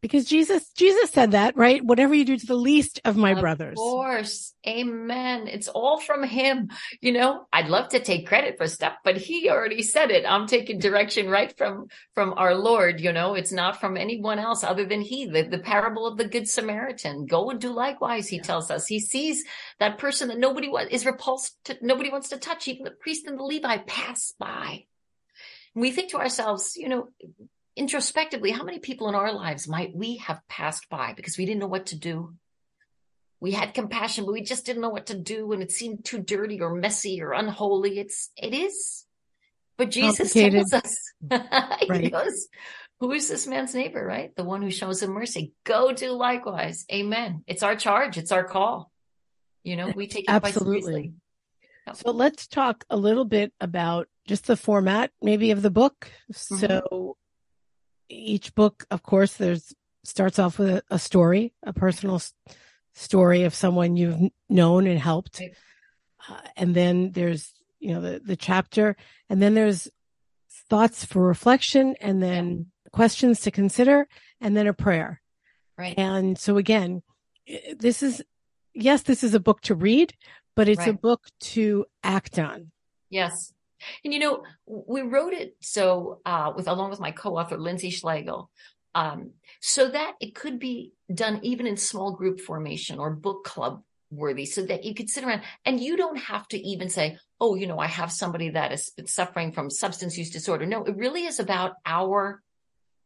because 0.00 0.24
Jesus 0.24 0.70
Jesus 0.70 1.10
said 1.10 1.32
that, 1.32 1.56
right? 1.56 1.84
Whatever 1.84 2.14
you 2.14 2.24
do 2.24 2.36
to 2.36 2.46
the 2.46 2.54
least 2.54 3.00
of 3.04 3.16
my 3.16 3.32
of 3.32 3.40
brothers. 3.40 3.72
Of 3.72 3.76
course. 3.78 4.54
Amen. 4.66 5.46
It's 5.46 5.68
all 5.68 6.00
from 6.00 6.22
him. 6.22 6.70
You 7.00 7.12
know, 7.12 7.46
I'd 7.52 7.68
love 7.68 7.90
to 7.90 8.00
take 8.00 8.26
credit 8.26 8.56
for 8.56 8.66
stuff, 8.66 8.94
but 9.04 9.16
he 9.16 9.50
already 9.50 9.82
said 9.82 10.10
it. 10.10 10.24
I'm 10.26 10.46
taking 10.46 10.78
direction 10.78 11.28
right 11.28 11.56
from 11.56 11.88
from 12.14 12.34
our 12.36 12.54
Lord, 12.54 13.00
you 13.00 13.12
know. 13.12 13.34
It's 13.34 13.52
not 13.52 13.80
from 13.80 13.96
anyone 13.96 14.38
else 14.38 14.64
other 14.64 14.86
than 14.86 15.00
he. 15.00 15.26
The, 15.26 15.42
the 15.42 15.58
parable 15.58 16.06
of 16.06 16.16
the 16.16 16.28
good 16.28 16.48
Samaritan. 16.48 17.26
Go 17.26 17.50
and 17.50 17.60
do 17.60 17.72
likewise, 17.72 18.28
he 18.28 18.36
yeah. 18.36 18.42
tells 18.42 18.70
us. 18.70 18.86
He 18.86 19.00
sees 19.00 19.44
that 19.78 19.98
person 19.98 20.28
that 20.28 20.38
nobody 20.38 20.68
was 20.68 20.88
is 20.90 21.06
repulsed 21.06 21.56
to 21.64 21.76
nobody 21.82 22.10
wants 22.10 22.30
to 22.30 22.38
touch, 22.38 22.68
even 22.68 22.84
the 22.84 22.90
priest 22.90 23.26
and 23.26 23.38
the 23.38 23.44
Levi 23.44 23.78
pass 23.78 24.34
by. 24.38 24.84
And 25.74 25.82
we 25.82 25.90
think 25.90 26.10
to 26.10 26.18
ourselves, 26.18 26.76
you 26.76 26.88
know, 26.88 27.08
introspectively, 27.80 28.50
how 28.50 28.62
many 28.62 28.78
people 28.78 29.08
in 29.08 29.14
our 29.14 29.32
lives 29.32 29.66
might 29.66 29.96
we 29.96 30.18
have 30.18 30.46
passed 30.48 30.90
by 30.90 31.14
because 31.14 31.38
we 31.38 31.46
didn't 31.46 31.60
know 31.60 31.66
what 31.66 31.86
to 31.86 31.98
do? 31.98 32.34
We 33.40 33.52
had 33.52 33.72
compassion, 33.72 34.26
but 34.26 34.34
we 34.34 34.42
just 34.42 34.66
didn't 34.66 34.82
know 34.82 34.90
what 34.90 35.06
to 35.06 35.16
do 35.16 35.50
and 35.52 35.62
it 35.62 35.72
seemed 35.72 36.04
too 36.04 36.18
dirty 36.18 36.60
or 36.60 36.74
messy 36.74 37.22
or 37.22 37.32
unholy. 37.32 37.98
It's, 37.98 38.30
it 38.36 38.52
is. 38.52 39.06
But 39.78 39.90
Jesus 39.90 40.34
tells 40.34 40.74
us, 40.74 40.94
right. 41.30 42.02
he 42.02 42.10
goes, 42.10 42.48
who 42.98 43.12
is 43.12 43.30
this 43.30 43.46
man's 43.46 43.74
neighbor, 43.74 44.04
right? 44.04 44.36
The 44.36 44.44
one 44.44 44.60
who 44.60 44.70
shows 44.70 45.02
him 45.02 45.12
mercy. 45.12 45.54
Go 45.64 45.92
do 45.92 46.12
likewise. 46.12 46.84
Amen. 46.92 47.44
It's 47.46 47.62
our 47.62 47.76
charge. 47.76 48.18
It's 48.18 48.30
our 48.30 48.44
call. 48.44 48.92
You 49.64 49.76
know, 49.76 49.88
we 49.96 50.06
take 50.06 50.24
it 50.24 50.30
Absolutely. 50.30 51.14
So 51.94 52.10
let's 52.10 52.46
talk 52.46 52.84
a 52.90 52.96
little 52.96 53.24
bit 53.24 53.54
about 53.58 54.06
just 54.28 54.46
the 54.46 54.56
format 54.56 55.12
maybe 55.22 55.50
of 55.50 55.62
the 55.62 55.70
book. 55.70 56.10
Mm-hmm. 56.30 56.56
So 56.56 57.16
each 58.10 58.54
book, 58.54 58.86
of 58.90 59.02
course, 59.02 59.34
there's 59.34 59.72
starts 60.02 60.38
off 60.38 60.58
with 60.58 60.68
a, 60.68 60.82
a 60.90 60.98
story, 60.98 61.52
a 61.62 61.72
personal 61.72 62.16
s- 62.16 62.34
story 62.94 63.44
of 63.44 63.54
someone 63.54 63.96
you've 63.96 64.30
known 64.48 64.86
and 64.86 64.98
helped, 64.98 65.40
uh, 66.28 66.40
and 66.56 66.74
then 66.74 67.12
there's 67.12 67.52
you 67.78 67.94
know 67.94 68.00
the 68.00 68.20
the 68.20 68.36
chapter, 68.36 68.96
and 69.28 69.40
then 69.40 69.54
there's 69.54 69.88
thoughts 70.68 71.04
for 71.04 71.22
reflection, 71.22 71.94
and 72.00 72.22
then 72.22 72.66
questions 72.92 73.40
to 73.40 73.50
consider, 73.50 74.08
and 74.40 74.56
then 74.56 74.66
a 74.66 74.74
prayer. 74.74 75.20
Right. 75.78 75.98
And 75.98 76.38
so 76.38 76.56
again, 76.56 77.02
this 77.76 78.02
is 78.02 78.22
yes, 78.74 79.02
this 79.02 79.24
is 79.24 79.34
a 79.34 79.40
book 79.40 79.60
to 79.62 79.74
read, 79.74 80.14
but 80.56 80.68
it's 80.68 80.80
right. 80.80 80.90
a 80.90 80.94
book 80.94 81.26
to 81.40 81.86
act 82.02 82.38
on. 82.38 82.70
Yes. 83.08 83.52
And 84.04 84.12
you 84.12 84.20
know, 84.20 84.42
we 84.66 85.02
wrote 85.02 85.32
it 85.32 85.56
so 85.60 86.20
uh, 86.24 86.52
with 86.54 86.68
along 86.68 86.90
with 86.90 87.00
my 87.00 87.10
co-author 87.10 87.58
Lindsay 87.58 87.90
Schlegel, 87.90 88.50
um, 88.94 89.32
so 89.60 89.88
that 89.88 90.14
it 90.20 90.34
could 90.34 90.58
be 90.58 90.92
done 91.12 91.40
even 91.42 91.66
in 91.66 91.76
small 91.76 92.12
group 92.12 92.40
formation 92.40 92.98
or 92.98 93.10
book 93.10 93.44
club 93.44 93.82
worthy, 94.10 94.44
so 94.44 94.62
that 94.62 94.84
you 94.84 94.94
could 94.94 95.08
sit 95.08 95.24
around 95.24 95.42
and 95.64 95.80
you 95.80 95.96
don't 95.96 96.18
have 96.18 96.46
to 96.48 96.58
even 96.58 96.88
say, 96.88 97.18
"Oh, 97.40 97.54
you 97.54 97.66
know, 97.66 97.78
I 97.78 97.86
have 97.86 98.10
somebody 98.10 98.50
that 98.50 98.78
been 98.96 99.06
suffering 99.06 99.52
from 99.52 99.70
substance 99.70 100.18
use 100.18 100.30
disorder." 100.30 100.66
No, 100.66 100.84
it 100.84 100.96
really 100.96 101.24
is 101.24 101.38
about 101.38 101.74
our 101.86 102.42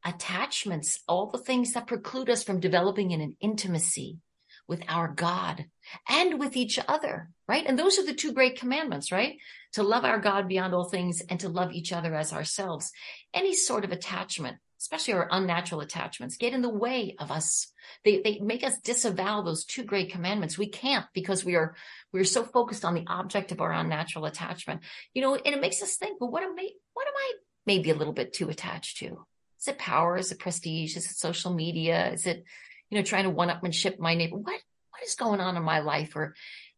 attachments, 0.04 1.00
all 1.08 1.26
the 1.26 1.38
things 1.38 1.72
that 1.72 1.86
preclude 1.86 2.28
us 2.30 2.42
from 2.42 2.60
developing 2.60 3.10
in 3.10 3.20
an 3.20 3.36
intimacy 3.40 4.18
with 4.66 4.82
our 4.88 5.08
God 5.08 5.66
and 6.08 6.38
with 6.38 6.56
each 6.56 6.78
other, 6.88 7.30
right? 7.48 7.64
And 7.66 7.78
those 7.78 7.98
are 7.98 8.06
the 8.06 8.14
two 8.14 8.32
great 8.32 8.58
commandments, 8.58 9.12
right? 9.12 9.36
To 9.74 9.82
love 9.82 10.04
our 10.04 10.18
God 10.18 10.48
beyond 10.48 10.74
all 10.74 10.84
things 10.84 11.22
and 11.28 11.38
to 11.40 11.48
love 11.48 11.72
each 11.72 11.92
other 11.92 12.14
as 12.14 12.32
ourselves. 12.32 12.92
Any 13.32 13.54
sort 13.54 13.84
of 13.84 13.92
attachment 13.92 14.58
especially 14.84 15.14
our 15.14 15.28
unnatural 15.30 15.80
attachments, 15.80 16.36
get 16.36 16.52
in 16.52 16.60
the 16.60 16.68
way 16.68 17.16
of 17.18 17.30
us. 17.30 17.72
They, 18.04 18.20
they 18.20 18.38
make 18.40 18.62
us 18.62 18.78
disavow 18.80 19.40
those 19.40 19.64
two 19.64 19.82
great 19.82 20.12
commandments. 20.12 20.58
We 20.58 20.68
can't 20.68 21.06
because 21.14 21.42
we 21.42 21.54
are, 21.54 21.74
we're 22.12 22.24
so 22.24 22.44
focused 22.44 22.84
on 22.84 22.94
the 22.94 23.06
object 23.06 23.50
of 23.50 23.62
our 23.62 23.72
unnatural 23.72 24.26
attachment, 24.26 24.82
you 25.14 25.22
know, 25.22 25.36
and 25.36 25.54
it 25.54 25.60
makes 25.62 25.82
us 25.82 25.96
think, 25.96 26.20
well, 26.20 26.30
what 26.30 26.42
am 26.42 26.54
I, 26.58 26.68
what 26.92 27.06
am 27.06 27.14
I 27.16 27.32
maybe 27.64 27.88
a 27.90 27.94
little 27.94 28.12
bit 28.12 28.34
too 28.34 28.50
attached 28.50 28.98
to? 28.98 29.24
Is 29.58 29.68
it 29.68 29.78
power? 29.78 30.18
Is 30.18 30.30
it 30.30 30.38
prestige? 30.38 30.98
Is 30.98 31.06
it 31.06 31.16
social 31.16 31.54
media? 31.54 32.12
Is 32.12 32.26
it, 32.26 32.44
you 32.90 32.98
know, 32.98 33.04
trying 33.04 33.24
to 33.24 33.30
one 33.30 33.48
upmanship 33.48 33.98
my 33.98 34.14
neighbor? 34.14 34.36
What, 34.36 34.60
what 34.90 35.02
is 35.02 35.14
going 35.14 35.40
on 35.40 35.56
in 35.56 35.62
my 35.62 35.78
life? 35.78 36.14
Or 36.14 36.34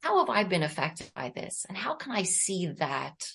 how 0.06 0.18
have 0.18 0.30
I 0.30 0.44
been 0.44 0.62
affected 0.62 1.10
by 1.14 1.32
this? 1.34 1.66
And 1.68 1.76
how 1.76 1.94
can 1.94 2.12
I 2.12 2.22
see 2.22 2.68
that 2.78 3.26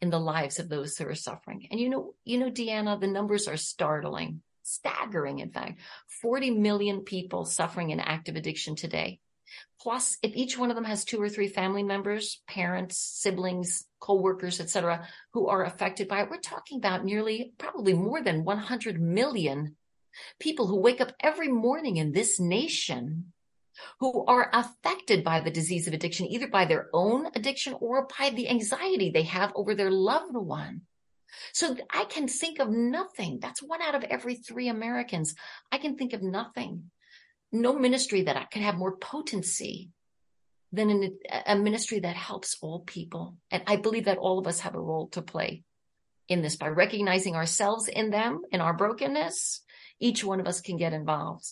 in 0.00 0.10
the 0.10 0.20
lives 0.20 0.58
of 0.58 0.68
those 0.68 0.96
who 0.96 1.06
are 1.06 1.14
suffering. 1.14 1.66
And 1.70 1.80
you 1.80 1.88
know, 1.88 2.14
you 2.24 2.38
know, 2.38 2.50
Deanna, 2.50 3.00
the 3.00 3.06
numbers 3.06 3.48
are 3.48 3.56
startling, 3.56 4.42
staggering. 4.62 5.40
In 5.40 5.50
fact, 5.50 5.80
40 6.22 6.52
million 6.52 7.00
people 7.00 7.44
suffering 7.44 7.90
in 7.90 8.00
active 8.00 8.36
addiction 8.36 8.76
today. 8.76 9.18
Plus, 9.80 10.18
if 10.22 10.36
each 10.36 10.58
one 10.58 10.70
of 10.70 10.76
them 10.76 10.84
has 10.84 11.04
two 11.04 11.20
or 11.20 11.28
three 11.28 11.48
family 11.48 11.82
members, 11.82 12.42
parents, 12.46 12.98
siblings, 12.98 13.86
co-workers, 13.98 14.60
etc., 14.60 15.08
who 15.32 15.48
are 15.48 15.64
affected 15.64 16.06
by 16.06 16.20
it, 16.20 16.30
we're 16.30 16.38
talking 16.38 16.78
about 16.78 17.04
nearly, 17.04 17.54
probably 17.56 17.94
more 17.94 18.22
than 18.22 18.44
100 18.44 19.00
million 19.00 19.74
people 20.38 20.66
who 20.66 20.80
wake 20.80 21.00
up 21.00 21.12
every 21.20 21.48
morning 21.48 21.96
in 21.96 22.12
this 22.12 22.38
nation 22.38 23.32
who 24.00 24.24
are 24.26 24.50
affected 24.52 25.24
by 25.24 25.40
the 25.40 25.50
disease 25.50 25.86
of 25.86 25.94
addiction, 25.94 26.26
either 26.26 26.48
by 26.48 26.64
their 26.64 26.88
own 26.92 27.28
addiction 27.34 27.74
or 27.80 28.08
by 28.18 28.30
the 28.30 28.48
anxiety 28.48 29.10
they 29.10 29.22
have 29.22 29.52
over 29.54 29.74
their 29.74 29.90
loved 29.90 30.34
one. 30.34 30.82
So 31.52 31.76
I 31.90 32.04
can 32.04 32.28
think 32.28 32.58
of 32.58 32.70
nothing. 32.70 33.38
That's 33.40 33.62
one 33.62 33.82
out 33.82 33.94
of 33.94 34.04
every 34.04 34.34
three 34.36 34.68
Americans. 34.68 35.34
I 35.70 35.78
can 35.78 35.96
think 35.96 36.12
of 36.12 36.22
nothing. 36.22 36.90
No 37.52 37.78
ministry 37.78 38.22
that 38.22 38.36
I 38.36 38.44
can 38.44 38.62
have 38.62 38.76
more 38.76 38.96
potency 38.96 39.90
than 40.72 40.90
in 40.90 41.18
a 41.46 41.56
ministry 41.56 42.00
that 42.00 42.16
helps 42.16 42.58
all 42.60 42.80
people. 42.80 43.36
And 43.50 43.62
I 43.66 43.76
believe 43.76 44.04
that 44.04 44.18
all 44.18 44.38
of 44.38 44.46
us 44.46 44.60
have 44.60 44.74
a 44.74 44.80
role 44.80 45.08
to 45.08 45.22
play 45.22 45.62
in 46.28 46.42
this 46.42 46.56
by 46.56 46.68
recognizing 46.68 47.36
ourselves 47.36 47.88
in 47.88 48.10
them, 48.10 48.42
in 48.52 48.60
our 48.60 48.74
brokenness. 48.74 49.62
Each 49.98 50.22
one 50.22 50.40
of 50.40 50.46
us 50.46 50.60
can 50.60 50.76
get 50.76 50.92
involved 50.92 51.46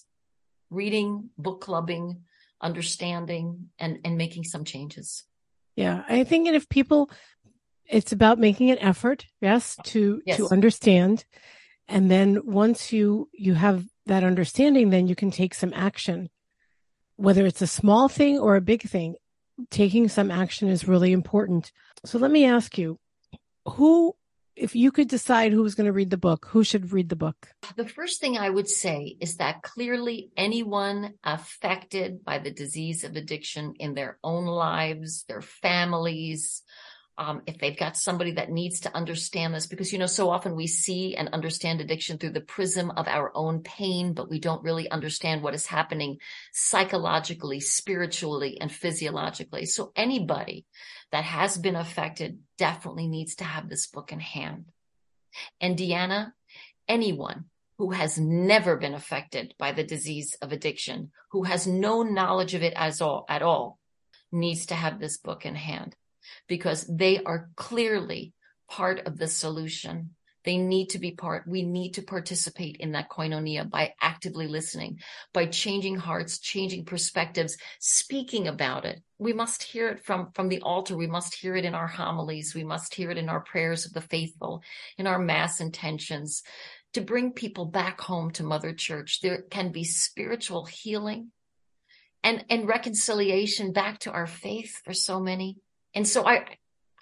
reading, 0.70 1.30
book 1.38 1.60
clubbing, 1.60 2.22
understanding, 2.60 3.70
and, 3.78 3.98
and 4.04 4.16
making 4.16 4.44
some 4.44 4.64
changes. 4.64 5.24
Yeah. 5.76 6.04
I 6.08 6.24
think 6.24 6.48
if 6.48 6.68
people, 6.68 7.10
it's 7.86 8.12
about 8.12 8.38
making 8.38 8.70
an 8.70 8.78
effort, 8.78 9.26
yes, 9.40 9.76
to, 9.84 10.22
yes. 10.26 10.38
to 10.38 10.48
understand. 10.48 11.24
And 11.86 12.10
then 12.10 12.40
once 12.44 12.92
you, 12.92 13.28
you 13.32 13.54
have 13.54 13.84
that 14.06 14.24
understanding, 14.24 14.90
then 14.90 15.06
you 15.06 15.14
can 15.14 15.30
take 15.30 15.54
some 15.54 15.72
action, 15.74 16.30
whether 17.16 17.46
it's 17.46 17.62
a 17.62 17.66
small 17.66 18.08
thing 18.08 18.38
or 18.38 18.56
a 18.56 18.60
big 18.60 18.82
thing. 18.82 19.16
Taking 19.70 20.08
some 20.08 20.30
action 20.30 20.68
is 20.68 20.88
really 20.88 21.12
important. 21.12 21.72
So 22.04 22.18
let 22.18 22.30
me 22.30 22.44
ask 22.44 22.76
you, 22.76 22.98
who 23.66 24.15
if 24.56 24.74
you 24.74 24.90
could 24.90 25.08
decide 25.08 25.52
who 25.52 25.62
was 25.62 25.74
going 25.74 25.86
to 25.86 25.92
read 25.92 26.10
the 26.10 26.16
book, 26.16 26.46
who 26.50 26.64
should 26.64 26.92
read 26.92 27.08
the 27.08 27.16
book? 27.16 27.48
The 27.76 27.88
first 27.88 28.20
thing 28.20 28.38
I 28.38 28.50
would 28.50 28.68
say 28.68 29.16
is 29.20 29.36
that 29.36 29.62
clearly 29.62 30.30
anyone 30.36 31.14
affected 31.22 32.24
by 32.24 32.38
the 32.38 32.50
disease 32.50 33.04
of 33.04 33.16
addiction 33.16 33.74
in 33.78 33.94
their 33.94 34.18
own 34.24 34.46
lives, 34.46 35.24
their 35.28 35.42
families, 35.42 36.62
um, 37.18 37.42
if 37.46 37.58
they've 37.58 37.76
got 37.76 37.96
somebody 37.96 38.32
that 38.32 38.50
needs 38.50 38.80
to 38.80 38.94
understand 38.94 39.54
this, 39.54 39.66
because, 39.66 39.92
you 39.92 39.98
know, 39.98 40.06
so 40.06 40.28
often 40.28 40.54
we 40.54 40.66
see 40.66 41.16
and 41.16 41.30
understand 41.30 41.80
addiction 41.80 42.18
through 42.18 42.32
the 42.32 42.42
prism 42.42 42.90
of 42.90 43.08
our 43.08 43.32
own 43.34 43.60
pain, 43.62 44.12
but 44.12 44.28
we 44.28 44.38
don't 44.38 44.62
really 44.62 44.90
understand 44.90 45.42
what 45.42 45.54
is 45.54 45.66
happening 45.66 46.18
psychologically, 46.52 47.60
spiritually, 47.60 48.58
and 48.60 48.70
physiologically. 48.70 49.64
So 49.64 49.92
anybody 49.96 50.66
that 51.12 51.24
has 51.24 51.58
been 51.58 51.76
affected 51.76 52.40
definitely 52.58 53.06
needs 53.06 53.36
to 53.36 53.44
have 53.44 53.68
this 53.68 53.86
book 53.86 54.12
in 54.12 54.20
hand. 54.20 54.66
And 55.60 55.76
Deanna, 55.76 56.32
anyone 56.88 57.46
who 57.78 57.90
has 57.90 58.18
never 58.18 58.76
been 58.76 58.94
affected 58.94 59.54
by 59.58 59.72
the 59.72 59.84
disease 59.84 60.36
of 60.40 60.52
addiction, 60.52 61.10
who 61.32 61.44
has 61.44 61.66
no 61.66 62.02
knowledge 62.02 62.54
of 62.54 62.62
it 62.62 62.72
as 62.76 63.00
all, 63.00 63.26
at 63.28 63.42
all, 63.42 63.78
needs 64.32 64.66
to 64.66 64.74
have 64.74 64.98
this 64.98 65.18
book 65.18 65.44
in 65.44 65.54
hand 65.54 65.94
because 66.48 66.86
they 66.86 67.22
are 67.22 67.50
clearly 67.56 68.32
part 68.68 69.06
of 69.06 69.18
the 69.18 69.28
solution. 69.28 70.15
They 70.46 70.56
need 70.56 70.90
to 70.90 71.00
be 71.00 71.10
part. 71.10 71.46
We 71.46 71.64
need 71.64 71.94
to 71.94 72.02
participate 72.02 72.76
in 72.76 72.92
that 72.92 73.10
koinonia 73.10 73.68
by 73.68 73.94
actively 74.00 74.46
listening, 74.46 75.00
by 75.34 75.46
changing 75.46 75.96
hearts, 75.96 76.38
changing 76.38 76.84
perspectives, 76.84 77.58
speaking 77.80 78.46
about 78.46 78.84
it. 78.84 79.02
We 79.18 79.32
must 79.32 79.64
hear 79.64 79.88
it 79.88 80.04
from, 80.04 80.30
from 80.34 80.48
the 80.48 80.62
altar. 80.62 80.96
We 80.96 81.08
must 81.08 81.34
hear 81.34 81.56
it 81.56 81.64
in 81.64 81.74
our 81.74 81.88
homilies. 81.88 82.54
We 82.54 82.62
must 82.62 82.94
hear 82.94 83.10
it 83.10 83.18
in 83.18 83.28
our 83.28 83.40
prayers 83.40 83.86
of 83.86 83.92
the 83.92 84.00
faithful, 84.00 84.62
in 84.96 85.08
our 85.08 85.18
mass 85.18 85.60
intentions 85.60 86.44
to 86.92 87.00
bring 87.00 87.32
people 87.32 87.64
back 87.64 88.00
home 88.00 88.30
to 88.30 88.44
Mother 88.44 88.72
Church. 88.72 89.20
There 89.20 89.42
can 89.50 89.72
be 89.72 89.82
spiritual 89.82 90.64
healing 90.64 91.32
and, 92.22 92.44
and 92.48 92.68
reconciliation 92.68 93.72
back 93.72 93.98
to 94.00 94.12
our 94.12 94.28
faith 94.28 94.80
for 94.84 94.94
so 94.94 95.18
many. 95.18 95.58
And 95.92 96.06
so 96.06 96.24
I, 96.24 96.46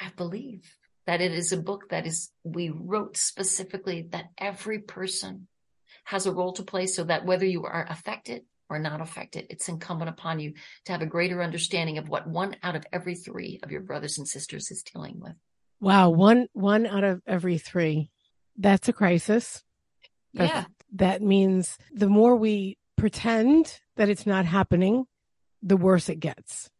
I 0.00 0.10
believe 0.16 0.74
that 1.06 1.20
it 1.20 1.32
is 1.32 1.52
a 1.52 1.56
book 1.56 1.90
that 1.90 2.06
is, 2.06 2.30
we 2.42 2.70
wrote 2.70 3.16
specifically 3.16 4.08
that 4.10 4.30
every 4.38 4.78
person 4.78 5.48
has 6.04 6.26
a 6.26 6.32
role 6.32 6.52
to 6.52 6.62
play 6.62 6.86
so 6.86 7.04
that 7.04 7.24
whether 7.24 7.46
you 7.46 7.64
are 7.64 7.86
affected 7.88 8.42
or 8.70 8.78
not 8.78 9.00
affected, 9.00 9.46
it's 9.50 9.68
incumbent 9.68 10.08
upon 10.08 10.40
you 10.40 10.54
to 10.86 10.92
have 10.92 11.02
a 11.02 11.06
greater 11.06 11.42
understanding 11.42 11.98
of 11.98 12.08
what 12.08 12.26
one 12.26 12.56
out 12.62 12.76
of 12.76 12.86
every 12.92 13.14
three 13.14 13.60
of 13.62 13.70
your 13.70 13.82
brothers 13.82 14.18
and 14.18 14.26
sisters 14.26 14.70
is 14.70 14.82
dealing 14.82 15.20
with. 15.20 15.34
Wow. 15.80 16.10
One, 16.10 16.48
one 16.52 16.86
out 16.86 17.04
of 17.04 17.20
every 17.26 17.58
three. 17.58 18.10
That's 18.56 18.88
a 18.88 18.92
crisis. 18.92 19.62
That's, 20.32 20.52
yeah. 20.52 20.64
That 20.94 21.22
means 21.22 21.76
the 21.92 22.08
more 22.08 22.36
we 22.36 22.78
pretend 22.96 23.80
that 23.96 24.08
it's 24.08 24.26
not 24.26 24.46
happening, 24.46 25.04
the 25.62 25.76
worse 25.76 26.08
it 26.08 26.20
gets. 26.20 26.70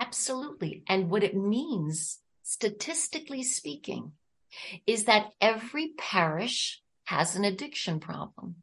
Absolutely. 0.00 0.84
And 0.88 1.10
what 1.10 1.24
it 1.24 1.36
means, 1.36 2.18
statistically 2.48 3.42
speaking, 3.42 4.12
is 4.86 5.04
that 5.04 5.32
every 5.38 5.92
parish 5.98 6.80
has 7.04 7.36
an 7.36 7.44
addiction 7.44 8.00
problem. 8.00 8.56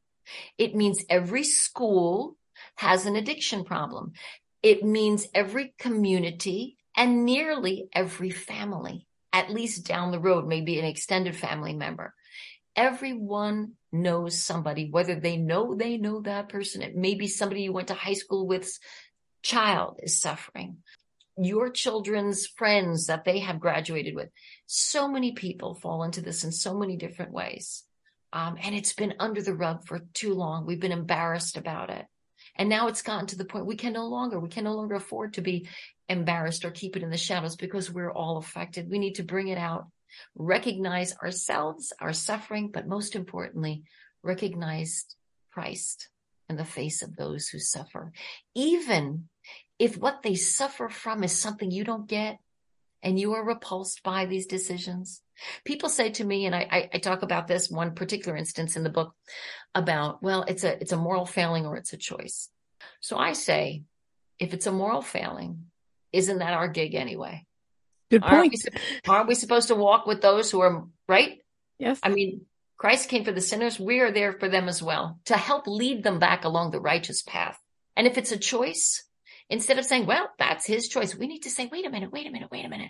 It 0.58 0.76
means 0.76 1.06
every 1.08 1.44
school 1.44 2.36
has 2.78 3.06
an 3.06 3.16
addiction 3.16 3.64
problem. 3.64 4.14
It 4.64 4.84
means 4.84 5.28
every 5.36 5.76
community 5.78 6.78
and 6.98 7.26
nearly 7.26 7.88
every 7.94 8.32
family, 8.32 9.06
at 9.32 9.52
least 9.52 9.86
down 9.86 10.12
the 10.12 10.20
road, 10.20 10.48
maybe 10.48 10.80
an 10.80 10.86
extended 10.86 11.36
family 11.36 11.74
member. 11.74 12.16
Everyone 12.76 13.74
knows 13.92 14.42
somebody, 14.42 14.90
whether 14.90 15.20
they 15.20 15.38
know 15.38 15.76
they 15.76 15.98
know 15.98 16.22
that 16.22 16.50
person. 16.50 16.82
It 16.82 16.96
may 16.96 17.14
be 17.14 17.28
somebody 17.28 17.62
you 17.62 17.72
went 17.72 17.90
to 17.90 17.94
high 17.94 18.14
school 18.14 18.48
with 18.48 18.68
child 19.44 20.00
is 20.02 20.20
suffering 20.20 20.78
your 21.38 21.70
children's 21.70 22.48
friends 22.48 23.08
that 23.08 23.26
they 23.26 23.40
have 23.40 23.60
graduated 23.60 24.16
with. 24.16 24.30
So 24.66 25.08
many 25.08 25.34
people 25.34 25.76
fall 25.76 26.04
into 26.04 26.22
this 26.22 26.44
in 26.44 26.52
so 26.52 26.78
many 26.78 26.96
different 26.98 27.32
ways. 27.32 27.84
Um, 28.32 28.58
and 28.62 28.76
it's 28.76 28.94
been 28.94 29.16
under 29.20 29.42
the 29.42 29.54
rug 29.54 29.86
for 29.86 30.00
too 30.14 30.34
long. 30.34 30.66
We've 30.66 30.80
been 30.80 30.92
embarrassed 30.92 31.58
about 31.58 31.90
it. 31.90 32.06
And 32.58 32.70
now 32.70 32.88
it's 32.88 33.02
gotten 33.02 33.28
to 33.28 33.38
the 33.38 33.46
point 33.46 33.66
we 33.66 33.76
can 33.76 33.94
no 33.94 34.08
longer, 34.08 34.40
we 34.40 34.50
can 34.50 34.64
no 34.64 34.76
longer 34.76 34.96
afford 34.96 35.34
to 35.34 35.42
be 35.42 35.68
embarrassed 36.08 36.64
or 36.64 36.72
keep 36.72 36.96
it 36.96 37.04
in 37.04 37.10
the 37.10 37.18
shadows 37.18 37.56
because 37.56 37.92
we're 37.92 38.12
all 38.12 38.38
affected. 38.38 38.90
We 38.90 39.00
need 39.00 39.16
to 39.16 39.24
bring 39.24 39.50
it 39.50 39.58
out, 39.58 39.88
recognize 40.36 41.16
ourselves, 41.18 41.92
our 42.00 42.14
suffering, 42.14 42.72
but 42.72 42.88
most 42.88 43.16
importantly, 43.16 43.84
recognize 44.24 45.06
Christ 45.52 46.10
in 46.50 46.56
the 46.56 46.66
face 46.66 47.02
of 47.02 47.16
those 47.16 47.48
who 47.48 47.60
suffer. 47.60 48.12
Even 48.54 49.28
if 49.80 49.98
what 49.98 50.22
they 50.24 50.36
suffer 50.36 50.90
from 50.90 51.24
is 51.24 51.38
something 51.38 51.72
you 51.72 51.84
don't 51.84 52.08
get 52.08 52.40
and 53.04 53.20
you 53.20 53.34
are 53.34 53.46
repulsed 53.46 54.04
by 54.04 54.26
these 54.26 54.48
decisions. 54.48 55.22
People 55.64 55.90
say 55.90 56.10
to 56.12 56.24
me, 56.24 56.46
and 56.46 56.56
I, 56.56 56.90
I, 56.94 56.98
talk 56.98 57.22
about 57.22 57.46
this 57.46 57.70
one 57.70 57.94
particular 57.94 58.38
instance 58.38 58.78
in 58.78 58.84
the 58.84 58.90
book 58.90 59.14
about, 59.76 60.24
well, 60.24 60.44
it's 60.48 60.64
a, 60.64 60.80
it's 60.82 60.94
a 60.94 60.98
moral 60.98 61.26
failing 61.26 61.66
or 61.66 61.76
it's 61.76 61.94
a 61.94 61.98
choice. 61.98 62.50
So 63.02 63.18
I 63.18 63.34
say, 63.34 63.84
if 64.40 64.54
it's 64.54 64.66
a 64.66 64.72
moral 64.72 65.02
failing, 65.02 65.66
isn't 66.14 66.40
that 66.40 66.54
our 66.54 66.68
gig 66.68 66.96
anyway? 66.96 67.46
Good 68.10 68.22
point. 68.22 68.34
Aren't 68.34 68.52
we, 68.54 68.60
aren't 69.08 69.28
we 69.28 69.36
supposed 69.36 69.68
to 69.68 69.76
walk 69.76 70.08
with 70.08 70.22
those 70.22 70.50
who 70.50 70.62
are 70.62 70.86
right? 71.08 71.40
Yes. 71.78 72.00
I 72.02 72.10
mean, 72.10 72.46
Christ 72.78 73.10
came 73.10 73.24
for 73.24 73.32
the 73.32 73.42
sinners. 73.42 73.80
We 73.80 74.00
are 74.00 74.12
there 74.12 74.34
for 74.34 74.50
them 74.50 74.68
as 74.68 74.82
well 74.82 75.20
to 75.26 75.38
help 75.38 75.68
lead 75.68 76.04
them 76.04 76.20
back 76.20 76.44
along 76.44 76.72
the 76.72 76.80
righteous 76.80 77.22
path. 77.22 77.60
And 77.96 78.08
if 78.08 78.18
it's 78.18 78.32
a 78.32 78.38
choice, 78.38 79.05
Instead 79.50 79.78
of 79.78 79.86
saying, 79.86 80.08
well, 80.08 80.30
that's 80.40 80.66
his 80.66 80.88
choice, 80.88 81.16
we 81.16 81.28
need 81.28 81.44
to 81.44 81.52
say, 81.52 81.70
wait 81.72 81.86
a 81.86 81.90
minute, 81.90 82.12
wait 82.12 82.26
a 82.26 82.32
minute, 82.32 82.50
wait 82.52 82.66
a 82.66 82.70
minute. 82.70 82.90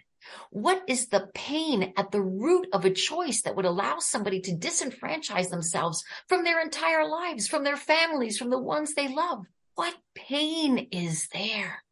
What 0.52 0.84
is 0.88 1.08
the 1.08 1.28
pain 1.34 1.94
at 1.98 2.12
the 2.12 2.22
root 2.22 2.68
of 2.72 2.86
a 2.86 2.92
choice 2.92 3.42
that 3.42 3.58
would 3.58 3.66
allow 3.66 4.00
somebody 4.00 4.40
to 4.42 4.56
disenfranchise 4.56 5.50
themselves 5.50 6.06
from 6.30 6.46
their 6.46 6.62
entire 6.62 7.06
lives, 7.06 7.48
from 7.48 7.66
their 7.66 7.76
families, 7.76 8.38
from 8.38 8.50
the 8.50 8.60
ones 8.60 8.94
they 8.94 9.10
love? 9.10 9.46
What 9.76 9.94
pain 10.16 10.88
is 10.92 11.28
there? 11.34 11.84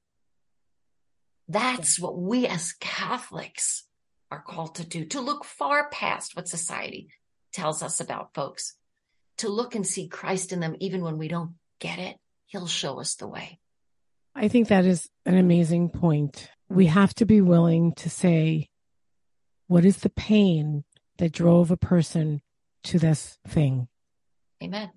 That's 1.50 2.00
what 2.00 2.18
we 2.18 2.48
as 2.48 2.72
Catholics 2.80 3.84
are 4.32 4.42
called 4.42 4.76
to 4.76 4.86
do, 4.86 5.06
to 5.06 5.20
look 5.20 5.44
far 5.44 5.90
past 5.90 6.38
what 6.38 6.48
society 6.48 7.10
tells 7.52 7.84
us 7.84 8.00
about 8.00 8.34
folks, 8.34 8.76
to 9.40 9.50
look 9.50 9.76
and 9.76 9.86
see 9.86 10.08
Christ 10.08 10.54
in 10.54 10.62
them, 10.62 10.78
even 10.80 11.04
when 11.04 11.18
we 11.18 11.28
don't 11.28 11.56
get 11.80 12.00
it. 12.00 12.16
He'll 12.48 12.66
show 12.66 13.02
us 13.02 13.16
the 13.16 13.28
way. 13.28 13.60
I 14.36 14.48
think 14.48 14.68
that 14.68 14.86
is 14.86 15.10
an 15.26 15.38
amazing 15.38 15.90
point. 15.90 16.50
We 16.70 16.88
mm. 16.88 16.90
have 16.90 17.14
to 17.16 17.26
be 17.26 17.42
willing 17.42 17.94
to 17.94 18.10
say, 18.10 18.70
what 19.68 19.86
is 19.86 19.98
the 19.98 20.10
pain 20.10 20.84
that 21.18 21.32
drove 21.32 21.72
a 21.72 21.78
person 21.78 22.42
to 22.84 23.00
this 23.00 23.38
thing? 23.48 23.88
Amen. 24.62 24.92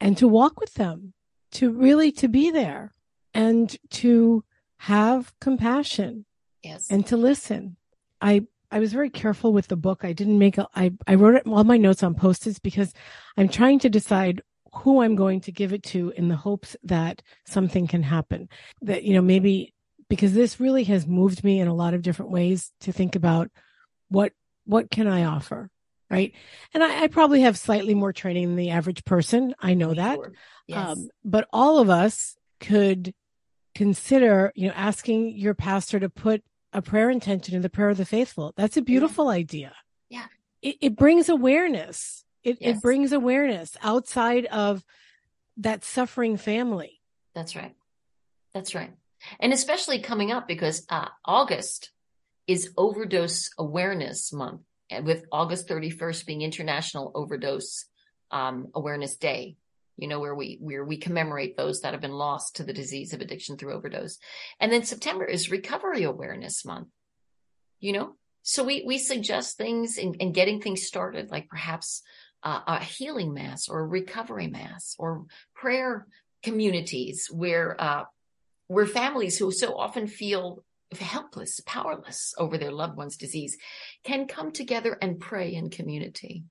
And 0.00 0.16
to 0.18 0.26
walk 0.26 0.58
with 0.60 0.74
them, 0.74 1.12
to 1.52 1.70
really 1.70 2.10
to 2.12 2.28
be 2.28 2.50
there 2.50 2.94
and 3.34 3.76
to 3.90 4.44
have 4.78 5.32
compassion. 5.40 6.24
Yes. 6.62 6.90
And 6.90 7.06
to 7.06 7.16
listen. 7.16 7.76
I 8.20 8.46
I 8.70 8.78
was 8.78 8.92
very 8.92 9.10
careful 9.10 9.52
with 9.52 9.68
the 9.68 9.76
book. 9.76 10.02
I 10.02 10.14
didn't 10.14 10.38
make 10.38 10.56
a, 10.56 10.66
I, 10.74 10.92
I 11.06 11.16
wrote 11.16 11.34
it, 11.34 11.46
all 11.46 11.62
my 11.62 11.76
notes 11.76 12.02
on 12.02 12.14
post-its 12.14 12.58
because 12.58 12.94
I'm 13.36 13.48
trying 13.48 13.78
to 13.80 13.90
decide 13.90 14.40
who 14.74 15.02
I'm 15.02 15.16
going 15.16 15.40
to 15.42 15.52
give 15.52 15.72
it 15.72 15.82
to 15.84 16.12
in 16.16 16.28
the 16.28 16.36
hopes 16.36 16.76
that 16.84 17.22
something 17.44 17.86
can 17.86 18.02
happen. 18.02 18.48
That, 18.80 19.04
you 19.04 19.14
know, 19.14 19.22
maybe 19.22 19.74
because 20.08 20.34
this 20.34 20.60
really 20.60 20.84
has 20.84 21.06
moved 21.06 21.44
me 21.44 21.60
in 21.60 21.68
a 21.68 21.74
lot 21.74 21.94
of 21.94 22.02
different 22.02 22.30
ways 22.30 22.72
to 22.80 22.92
think 22.92 23.14
about 23.14 23.50
what, 24.08 24.32
what 24.64 24.90
can 24.90 25.06
I 25.06 25.24
offer? 25.24 25.70
Right. 26.10 26.34
And 26.74 26.84
I, 26.84 27.04
I 27.04 27.06
probably 27.06 27.40
have 27.40 27.56
slightly 27.56 27.94
more 27.94 28.12
training 28.12 28.48
than 28.48 28.56
the 28.56 28.70
average 28.70 29.04
person. 29.04 29.54
I 29.58 29.72
know 29.72 29.94
that. 29.94 30.16
Sure. 30.16 30.32
Yes. 30.66 30.88
Um, 30.88 31.08
but 31.24 31.48
all 31.52 31.78
of 31.78 31.88
us 31.88 32.36
could 32.60 33.14
consider, 33.74 34.52
you 34.54 34.68
know, 34.68 34.74
asking 34.76 35.36
your 35.36 35.54
pastor 35.54 35.98
to 36.00 36.10
put 36.10 36.42
a 36.74 36.82
prayer 36.82 37.08
intention 37.08 37.54
in 37.54 37.62
the 37.62 37.70
prayer 37.70 37.88
of 37.88 37.96
the 37.96 38.04
faithful. 38.04 38.52
That's 38.56 38.76
a 38.76 38.82
beautiful 38.82 39.26
yeah. 39.26 39.38
idea. 39.38 39.72
Yeah. 40.10 40.26
It, 40.60 40.76
it 40.82 40.96
brings 40.96 41.30
awareness. 41.30 42.24
It, 42.44 42.58
yes. 42.60 42.76
it 42.76 42.82
brings 42.82 43.12
awareness 43.12 43.76
outside 43.82 44.46
of 44.46 44.84
that 45.58 45.84
suffering 45.84 46.36
family. 46.36 47.00
That's 47.34 47.54
right. 47.54 47.74
That's 48.52 48.74
right. 48.74 48.92
And 49.38 49.52
especially 49.52 50.00
coming 50.00 50.32
up 50.32 50.48
because 50.48 50.84
uh, 50.88 51.08
August 51.24 51.90
is 52.46 52.70
overdose 52.76 53.50
awareness 53.56 54.32
month 54.32 54.62
and 54.90 55.06
with 55.06 55.24
August 55.30 55.68
31st 55.68 56.26
being 56.26 56.42
international 56.42 57.12
overdose 57.14 57.86
um, 58.30 58.68
awareness 58.74 59.16
day 59.16 59.56
you 59.96 60.08
know, 60.08 60.20
where 60.20 60.34
we 60.34 60.58
where 60.60 60.84
we 60.84 60.96
commemorate 60.96 61.56
those 61.56 61.80
that 61.80 61.92
have 61.92 62.00
been 62.00 62.12
lost 62.12 62.56
to 62.56 62.64
the 62.64 62.72
disease 62.72 63.12
of 63.12 63.20
addiction 63.20 63.56
through 63.56 63.74
overdose. 63.74 64.18
And 64.58 64.72
then 64.72 64.84
September 64.84 65.24
is 65.24 65.50
Recovery 65.50 66.02
Awareness 66.02 66.64
Month. 66.64 66.88
You 67.78 67.92
know, 67.92 68.16
so 68.42 68.64
we 68.64 68.84
we 68.86 68.98
suggest 68.98 69.56
things 69.56 69.98
and 69.98 70.16
in 70.16 70.32
getting 70.32 70.60
things 70.60 70.86
started, 70.86 71.30
like 71.30 71.48
perhaps 71.48 72.02
uh, 72.42 72.60
a 72.66 72.78
healing 72.80 73.32
mass 73.34 73.68
or 73.68 73.80
a 73.80 73.86
recovery 73.86 74.48
mass 74.48 74.96
or 74.98 75.24
prayer 75.54 76.06
communities 76.42 77.28
where 77.30 77.80
uh, 77.80 78.04
where 78.68 78.86
families 78.86 79.38
who 79.38 79.50
so 79.50 79.76
often 79.76 80.06
feel 80.06 80.64
helpless, 81.00 81.60
powerless 81.64 82.34
over 82.38 82.58
their 82.58 82.72
loved 82.72 82.96
one's 82.96 83.16
disease 83.16 83.56
can 84.04 84.26
come 84.26 84.52
together 84.52 84.96
and 85.00 85.20
pray 85.20 85.54
in 85.54 85.70
community. 85.70 86.44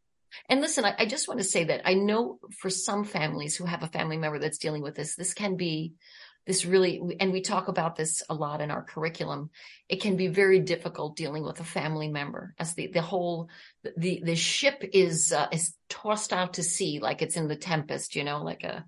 And 0.48 0.62
listen, 0.62 0.86
I, 0.86 0.96
I, 1.00 1.06
just 1.06 1.28
want 1.28 1.40
to 1.42 1.46
say 1.46 1.66
that 1.66 1.82
I 1.84 1.94
know 1.94 2.40
for 2.60 2.70
some 2.70 3.04
families 3.04 3.56
who 3.56 3.66
have 3.66 3.84
a 3.84 3.88
family 3.88 4.18
member 4.18 4.40
that's 4.40 4.58
dealing 4.58 4.82
with 4.82 4.96
this, 4.96 5.16
this 5.16 5.34
can 5.34 5.58
be 5.58 5.94
this 6.48 6.66
really, 6.66 7.18
and 7.20 7.32
we 7.32 7.42
talk 7.42 7.68
about 7.68 7.96
this 7.96 8.24
a 8.30 8.34
lot 8.34 8.62
in 8.62 8.72
our 8.72 8.84
curriculum. 8.84 9.50
It 9.88 10.02
can 10.02 10.18
be 10.18 10.28
very 10.28 10.60
difficult 10.60 11.16
dealing 11.16 11.44
with 11.44 11.60
a 11.60 11.64
family 11.64 12.10
member 12.10 12.56
as 12.58 12.74
the, 12.74 12.88
the 12.88 13.02
whole, 13.02 13.50
the, 13.98 14.22
the 14.24 14.36
ship 14.36 14.84
is, 14.94 15.32
uh, 15.32 15.48
is 15.52 15.76
tossed 15.90 16.34
out 16.34 16.54
to 16.54 16.64
sea 16.64 17.00
like 17.00 17.22
it's 17.22 17.38
in 17.38 17.48
the 17.48 17.56
tempest, 17.56 18.16
you 18.16 18.24
know, 18.24 18.44
like 18.44 18.64
a, 18.64 18.86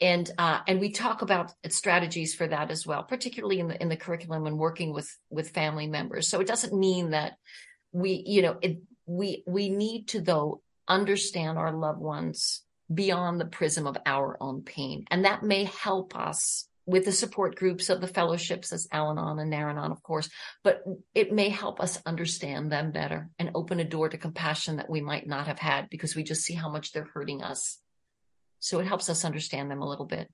and, 0.00 0.30
uh, 0.38 0.60
and 0.66 0.80
we 0.80 0.90
talk 0.90 1.22
about 1.22 1.52
strategies 1.68 2.34
for 2.34 2.46
that 2.46 2.70
as 2.70 2.86
well, 2.86 3.02
particularly 3.02 3.60
in 3.60 3.68
the, 3.68 3.80
in 3.80 3.88
the 3.88 3.96
curriculum 3.96 4.46
and 4.46 4.58
working 4.58 4.92
with, 4.92 5.14
with 5.28 5.50
family 5.50 5.86
members. 5.86 6.28
So 6.28 6.40
it 6.40 6.46
doesn't 6.46 6.72
mean 6.72 7.10
that 7.10 7.34
we, 7.92 8.22
you 8.26 8.42
know, 8.42 8.56
it, 8.62 8.80
we, 9.06 9.44
we 9.46 9.68
need 9.68 10.08
to 10.08 10.20
though 10.20 10.62
understand 10.88 11.58
our 11.58 11.72
loved 11.72 12.00
ones 12.00 12.62
beyond 12.92 13.40
the 13.40 13.46
prism 13.46 13.86
of 13.86 13.96
our 14.06 14.36
own 14.40 14.62
pain. 14.62 15.04
And 15.10 15.24
that 15.24 15.42
may 15.42 15.64
help 15.64 16.16
us 16.16 16.66
with 16.86 17.04
the 17.04 17.12
support 17.12 17.56
groups 17.56 17.88
of 17.90 18.00
the 18.00 18.06
fellowships 18.06 18.72
as 18.72 18.88
Al-Anon 18.90 19.38
and 19.38 19.50
Nar-Anon, 19.50 19.92
of 19.92 20.02
course, 20.02 20.28
but 20.64 20.82
it 21.14 21.32
may 21.32 21.48
help 21.48 21.80
us 21.80 22.00
understand 22.04 22.72
them 22.72 22.90
better 22.90 23.28
and 23.38 23.50
open 23.54 23.80
a 23.80 23.84
door 23.84 24.08
to 24.08 24.18
compassion 24.18 24.76
that 24.76 24.90
we 24.90 25.00
might 25.00 25.26
not 25.26 25.46
have 25.46 25.58
had 25.58 25.88
because 25.90 26.16
we 26.16 26.22
just 26.22 26.42
see 26.42 26.54
how 26.54 26.68
much 26.68 26.92
they're 26.92 27.08
hurting 27.14 27.42
us. 27.42 27.78
So 28.58 28.80
it 28.80 28.86
helps 28.86 29.08
us 29.08 29.24
understand 29.24 29.70
them 29.70 29.82
a 29.82 29.88
little 29.88 30.06
bit. 30.06 30.30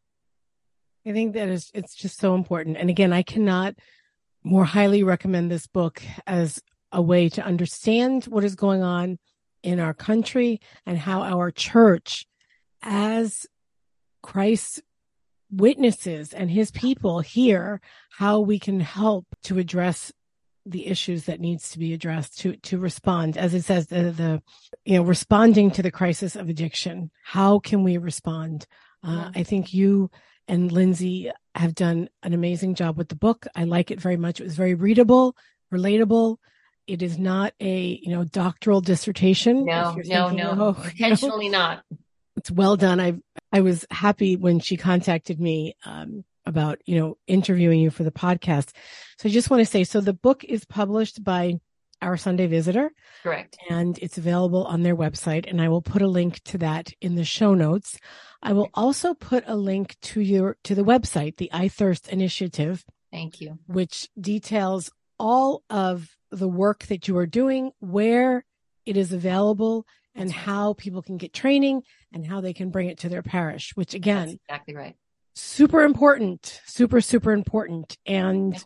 I 1.06 1.12
think 1.12 1.34
that 1.34 1.48
is, 1.48 1.70
it's 1.74 1.94
just 1.94 2.18
so 2.18 2.34
important. 2.34 2.76
And 2.76 2.90
again, 2.90 3.12
I 3.12 3.22
cannot 3.22 3.74
more 4.42 4.64
highly 4.64 5.02
recommend 5.02 5.50
this 5.50 5.66
book 5.66 6.02
as 6.26 6.62
a 6.92 7.02
way 7.02 7.28
to 7.28 7.42
understand 7.42 8.24
what 8.24 8.44
is 8.44 8.54
going 8.54 8.82
on 8.82 9.18
in 9.62 9.80
our 9.80 9.94
country 9.94 10.60
and 10.86 10.96
how 10.96 11.22
our 11.22 11.50
church, 11.50 12.26
as 12.82 13.46
Christ's 14.22 14.80
witnesses 15.50 16.32
and 16.32 16.50
his 16.50 16.70
people 16.70 17.20
here, 17.20 17.80
how 18.10 18.40
we 18.40 18.58
can 18.58 18.80
help 18.80 19.26
to 19.44 19.58
address 19.58 20.12
the 20.64 20.88
issues 20.88 21.24
that 21.24 21.40
needs 21.40 21.70
to 21.70 21.78
be 21.78 21.92
addressed 21.92 22.38
to 22.40 22.56
to 22.56 22.78
respond. 22.78 23.36
As 23.36 23.54
it 23.54 23.62
says 23.62 23.86
the, 23.86 24.10
the 24.10 24.42
you 24.84 24.96
know 24.96 25.02
responding 25.02 25.70
to 25.72 25.82
the 25.82 25.92
crisis 25.92 26.34
of 26.34 26.48
addiction. 26.48 27.10
How 27.22 27.60
can 27.60 27.84
we 27.84 27.98
respond? 27.98 28.66
Uh, 29.04 29.30
i 29.36 29.44
think 29.44 29.72
you 29.72 30.10
and 30.48 30.72
lindsay 30.72 31.30
have 31.54 31.74
done 31.74 32.08
an 32.24 32.32
amazing 32.32 32.74
job 32.74 32.98
with 32.98 33.08
the 33.08 33.14
book. 33.14 33.46
I 33.54 33.62
like 33.62 33.92
it 33.92 34.00
very 34.00 34.16
much. 34.16 34.40
It 34.40 34.44
was 34.44 34.56
very 34.56 34.74
readable 34.74 35.36
relatable. 35.72 36.36
It 36.86 37.02
is 37.02 37.18
not 37.18 37.52
a 37.60 38.00
you 38.02 38.10
know 38.10 38.24
doctoral 38.24 38.80
dissertation. 38.80 39.64
No, 39.64 39.96
no, 40.04 40.30
no, 40.30 40.76
oh, 40.78 40.82
intentionally 40.90 41.48
not. 41.48 41.84
It's 42.36 42.50
well 42.50 42.76
done. 42.76 43.00
I 43.00 43.14
I 43.52 43.60
was 43.60 43.86
happy 43.90 44.36
when 44.36 44.60
she 44.60 44.76
contacted 44.76 45.40
me 45.40 45.74
um, 45.84 46.24
about 46.44 46.78
you 46.86 46.98
know 46.98 47.16
interviewing 47.26 47.80
you 47.80 47.90
for 47.90 48.04
the 48.04 48.10
podcast. 48.10 48.70
So 49.18 49.28
I 49.28 49.32
just 49.32 49.50
want 49.50 49.60
to 49.60 49.66
say, 49.66 49.84
so 49.84 50.00
the 50.00 50.12
book 50.12 50.44
is 50.44 50.64
published 50.64 51.24
by 51.24 51.54
Our 52.02 52.16
Sunday 52.16 52.46
Visitor, 52.46 52.90
correct, 53.22 53.56
and 53.70 53.98
it's 53.98 54.18
available 54.18 54.64
on 54.64 54.82
their 54.82 54.96
website. 54.96 55.48
And 55.48 55.60
I 55.60 55.68
will 55.68 55.82
put 55.82 56.02
a 56.02 56.08
link 56.08 56.42
to 56.44 56.58
that 56.58 56.92
in 57.00 57.14
the 57.14 57.24
show 57.24 57.54
notes. 57.54 57.98
I 58.42 58.52
will 58.52 58.70
also 58.74 59.14
put 59.14 59.44
a 59.46 59.56
link 59.56 59.96
to 60.02 60.20
your 60.20 60.56
to 60.64 60.74
the 60.74 60.84
website, 60.84 61.36
the 61.36 61.50
I 61.52 61.68
Thirst 61.68 62.08
Initiative. 62.08 62.84
Thank 63.10 63.40
you. 63.40 63.58
Which 63.66 64.08
details 64.20 64.90
all 65.18 65.62
of 65.70 66.16
the 66.30 66.48
work 66.48 66.84
that 66.86 67.08
you 67.08 67.16
are 67.16 67.26
doing, 67.26 67.72
where 67.80 68.44
it 68.84 68.96
is 68.96 69.12
available, 69.12 69.86
and 70.14 70.30
how 70.30 70.74
people 70.74 71.02
can 71.02 71.16
get 71.16 71.32
training 71.32 71.82
and 72.12 72.26
how 72.26 72.40
they 72.40 72.52
can 72.52 72.70
bring 72.70 72.88
it 72.88 72.98
to 72.98 73.08
their 73.08 73.22
parish, 73.22 73.72
which 73.74 73.94
again, 73.94 74.28
That's 74.28 74.38
exactly 74.48 74.74
right. 74.74 74.96
Super 75.34 75.82
important, 75.82 76.60
super, 76.64 77.00
super 77.00 77.32
important. 77.32 77.98
And 78.06 78.54
yeah. 78.54 78.60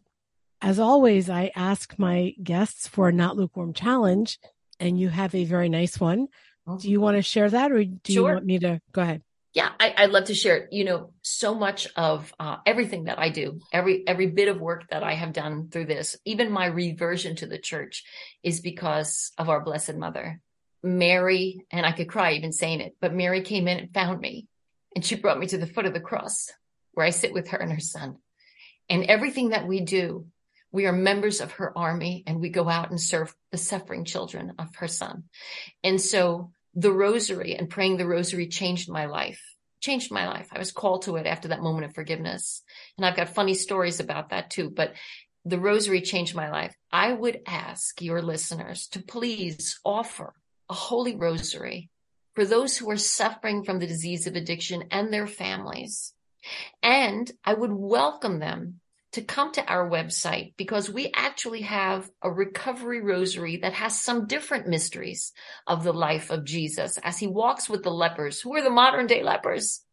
as 0.63 0.79
always, 0.79 1.29
I 1.29 1.51
ask 1.57 1.99
my 1.99 2.35
guests 2.43 2.87
for 2.87 3.09
a 3.09 3.13
not 3.13 3.37
lukewarm 3.37 3.73
challenge, 3.73 4.39
and 4.79 4.99
you 4.99 5.09
have 5.09 5.35
a 5.35 5.45
very 5.45 5.69
nice 5.69 5.99
one. 5.99 6.29
Mm-hmm. 6.69 6.77
Do 6.79 6.91
you 6.91 7.01
want 7.01 7.17
to 7.17 7.23
share 7.23 7.51
that 7.51 7.73
or 7.73 7.85
do 7.85 8.13
sure. 8.13 8.15
you 8.15 8.35
want 8.35 8.47
me 8.47 8.59
to 8.61 8.81
go 8.93 9.03
ahead? 9.03 9.23
Yeah, 9.53 9.71
I, 9.81 10.03
would 10.03 10.13
love 10.13 10.25
to 10.27 10.35
share 10.35 10.59
it. 10.59 10.73
You 10.73 10.85
know, 10.85 11.13
so 11.23 11.57
much 11.57 11.89
of 11.97 12.33
uh, 12.39 12.59
everything 12.65 13.05
that 13.05 13.19
I 13.19 13.31
do, 13.31 13.59
every 13.73 14.07
every 14.07 14.29
bit 14.29 14.47
of 14.47 14.61
work 14.61 14.89
that 14.91 15.03
I 15.03 15.15
have 15.15 15.33
done 15.33 15.71
through 15.71 15.87
this, 15.87 16.17
even 16.25 16.53
my 16.53 16.67
reversion 16.67 17.35
to 17.37 17.47
the 17.47 17.59
church, 17.59 18.05
is 18.45 18.61
because 18.61 19.33
of 19.39 19.49
our 19.49 19.61
Blessed 19.61 19.97
Mother, 19.97 20.41
Mary. 20.83 21.65
And 21.71 21.85
I 21.85 21.93
could 21.93 22.09
cry 22.09 22.33
even 22.33 22.53
saying 22.53 22.81
it, 22.81 22.97
but 23.01 23.15
Mary 23.15 23.43
came 23.43 23.69
in 23.69 23.79
and 23.79 23.95
found 23.95 24.21
me, 24.21 24.47
and 24.95 25.05
she 25.05 25.15
brought 25.15 25.39
me 25.39 25.47
to 25.49 25.59
the 25.59 25.67
foot 25.67 25.87
of 25.87 25.95
the 25.95 26.01
cross, 26.01 26.51
where 26.93 27.07
I 27.07 27.11
sit 27.11 27.33
with 27.33 27.49
her 27.49 27.59
and 27.59 27.73
her 27.73 27.81
son. 27.81 28.17
And 28.89 29.05
everything 29.05 29.51
that 29.51 29.69
we 29.69 29.81
do, 29.81 30.27
we 30.73 30.87
are 30.87 30.93
members 30.93 31.41
of 31.41 31.53
her 31.53 31.77
army, 31.77 32.25
and 32.27 32.41
we 32.41 32.49
go 32.49 32.69
out 32.69 32.91
and 32.91 33.01
serve 33.01 33.35
the 33.53 33.59
suffering 33.59 34.05
children 34.05 34.55
of 34.59 34.75
her 34.77 34.89
son. 34.89 35.25
And 35.85 36.01
so 36.01 36.53
the 36.75 36.93
rosary 36.93 37.57
and 37.57 37.69
praying 37.69 37.97
the 37.97 38.07
rosary 38.07 38.49
changed 38.49 38.89
my 38.89 39.07
life 39.07 39.41
changed 39.81 40.13
my 40.13 40.29
life. 40.29 40.49
I 40.53 40.59
was 40.59 40.73
called 40.73 41.03
to 41.03 41.17
it 41.17 41.27
after 41.27 41.49
that 41.49 41.63
moment 41.63 41.87
of 41.87 41.95
forgiveness. 41.95 42.63
And 42.97 43.05
I've 43.05 43.17
got 43.17 43.35
funny 43.35 43.55
stories 43.55 44.01
about 44.01 44.31
that 44.31 44.51
too. 44.51 44.71
But 44.71 44.95
the 45.45 45.59
rosary 45.59 46.03
changed 46.03 46.35
my 46.35 46.51
life. 46.51 46.75
I 46.93 47.13
would 47.13 47.41
ask 47.47 48.01
your 48.03 48.23
listeners 48.23 48.89
to 48.89 49.03
please 49.03 49.81
offer 49.85 50.35
a 50.71 50.75
holy 50.75 51.17
rosary 51.17 51.91
for 52.35 52.45
those 52.45 52.77
who 52.77 52.89
are 52.91 52.97
suffering 52.97 53.65
from 53.65 53.81
the 53.81 53.87
disease 53.87 54.27
of 54.27 54.37
addiction 54.37 54.85
and 54.91 55.13
their 55.13 55.27
families. 55.27 56.15
And 56.83 57.31
I 57.45 57.55
would 57.55 57.73
welcome 57.73 58.39
them 58.39 58.81
to 59.13 59.23
come 59.23 59.51
to 59.53 59.67
our 59.67 59.91
website 59.91 60.55
because 60.57 60.89
we 60.89 61.11
actually 61.13 61.63
have 61.63 62.09
a 62.23 62.31
recovery 62.31 63.01
rosary 63.01 63.57
that 63.59 63.73
has 63.73 64.01
some 64.01 64.29
different 64.29 64.69
mysteries 64.69 65.33
of 65.67 65.83
the 65.83 65.93
life 65.93 66.31
of 66.31 66.45
Jesus 66.45 66.97
as 66.99 67.19
he 67.19 67.27
walks 67.27 67.69
with 67.69 67.83
the 67.83 67.91
lepers, 67.91 68.41
who 68.41 68.55
are 68.55 68.63
the 68.63 68.71
modern 68.71 69.09
day 69.09 69.25
lepers, 69.25 69.85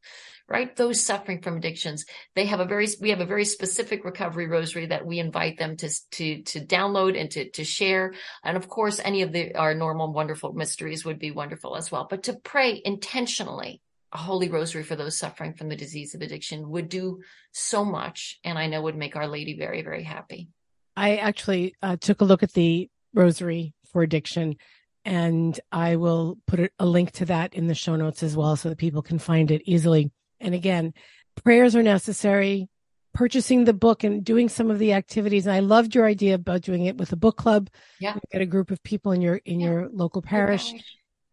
right? 0.49 0.75
Those 0.75 1.01
suffering 1.03 1.41
from 1.41 1.57
addictions. 1.57 2.05
They 2.35 2.45
have 2.45 2.59
a 2.59 2.65
very, 2.65 2.87
we 3.01 3.09
have 3.09 3.19
a 3.19 3.25
very 3.25 3.45
specific 3.45 4.05
recovery 4.05 4.47
rosary 4.47 4.87
that 4.87 5.05
we 5.05 5.19
invite 5.19 5.57
them 5.57 5.75
to, 5.77 5.89
to, 6.11 6.41
to 6.43 6.59
download 6.65 7.19
and 7.19 7.29
to, 7.31 7.49
to 7.51 7.63
share. 7.63 8.13
And 8.43 8.55
of 8.55 8.69
course, 8.69 8.99
any 9.03 9.21
of 9.23 9.31
the, 9.31 9.55
our 9.55 9.73
normal 9.73 10.13
wonderful 10.13 10.53
mysteries 10.53 11.03
would 11.05 11.19
be 11.19 11.31
wonderful 11.31 11.75
as 11.75 11.91
well, 11.91 12.07
but 12.09 12.23
to 12.23 12.33
pray 12.33 12.81
intentionally 12.83 13.81
a 14.13 14.17
holy 14.17 14.49
rosary 14.49 14.83
for 14.83 14.95
those 14.95 15.17
suffering 15.17 15.53
from 15.53 15.69
the 15.69 15.75
disease 15.75 16.15
of 16.15 16.21
addiction 16.21 16.69
would 16.69 16.89
do 16.89 17.19
so 17.51 17.83
much 17.83 18.39
and 18.43 18.57
i 18.57 18.67
know 18.67 18.81
would 18.81 18.95
make 18.95 19.15
our 19.15 19.27
lady 19.27 19.57
very 19.57 19.81
very 19.81 20.03
happy 20.03 20.47
i 20.95 21.17
actually 21.17 21.75
uh, 21.81 21.97
took 21.97 22.21
a 22.21 22.25
look 22.25 22.41
at 22.41 22.53
the 22.53 22.89
rosary 23.13 23.73
for 23.91 24.01
addiction 24.03 24.55
and 25.03 25.59
i 25.73 25.97
will 25.97 26.37
put 26.47 26.71
a 26.79 26.85
link 26.85 27.11
to 27.11 27.25
that 27.25 27.53
in 27.53 27.67
the 27.67 27.75
show 27.75 27.95
notes 27.95 28.23
as 28.23 28.37
well 28.37 28.55
so 28.55 28.69
that 28.69 28.77
people 28.77 29.01
can 29.01 29.19
find 29.19 29.51
it 29.51 29.61
easily 29.65 30.09
and 30.39 30.53
again 30.53 30.93
prayers 31.43 31.75
are 31.75 31.83
necessary 31.83 32.69
purchasing 33.13 33.65
the 33.65 33.73
book 33.73 34.03
and 34.03 34.23
doing 34.23 34.47
some 34.47 34.69
of 34.69 34.79
the 34.79 34.93
activities 34.93 35.45
and 35.45 35.55
i 35.55 35.59
loved 35.59 35.95
your 35.95 36.05
idea 36.05 36.35
about 36.35 36.61
doing 36.61 36.85
it 36.85 36.97
with 36.97 37.11
a 37.11 37.17
book 37.17 37.37
club 37.37 37.69
yeah 37.99 38.15
get 38.31 38.41
a 38.41 38.45
group 38.45 38.71
of 38.71 38.81
people 38.83 39.11
in 39.11 39.21
your 39.21 39.35
in 39.45 39.59
yeah. 39.59 39.67
your 39.67 39.89
local 39.89 40.21
parish 40.21 40.73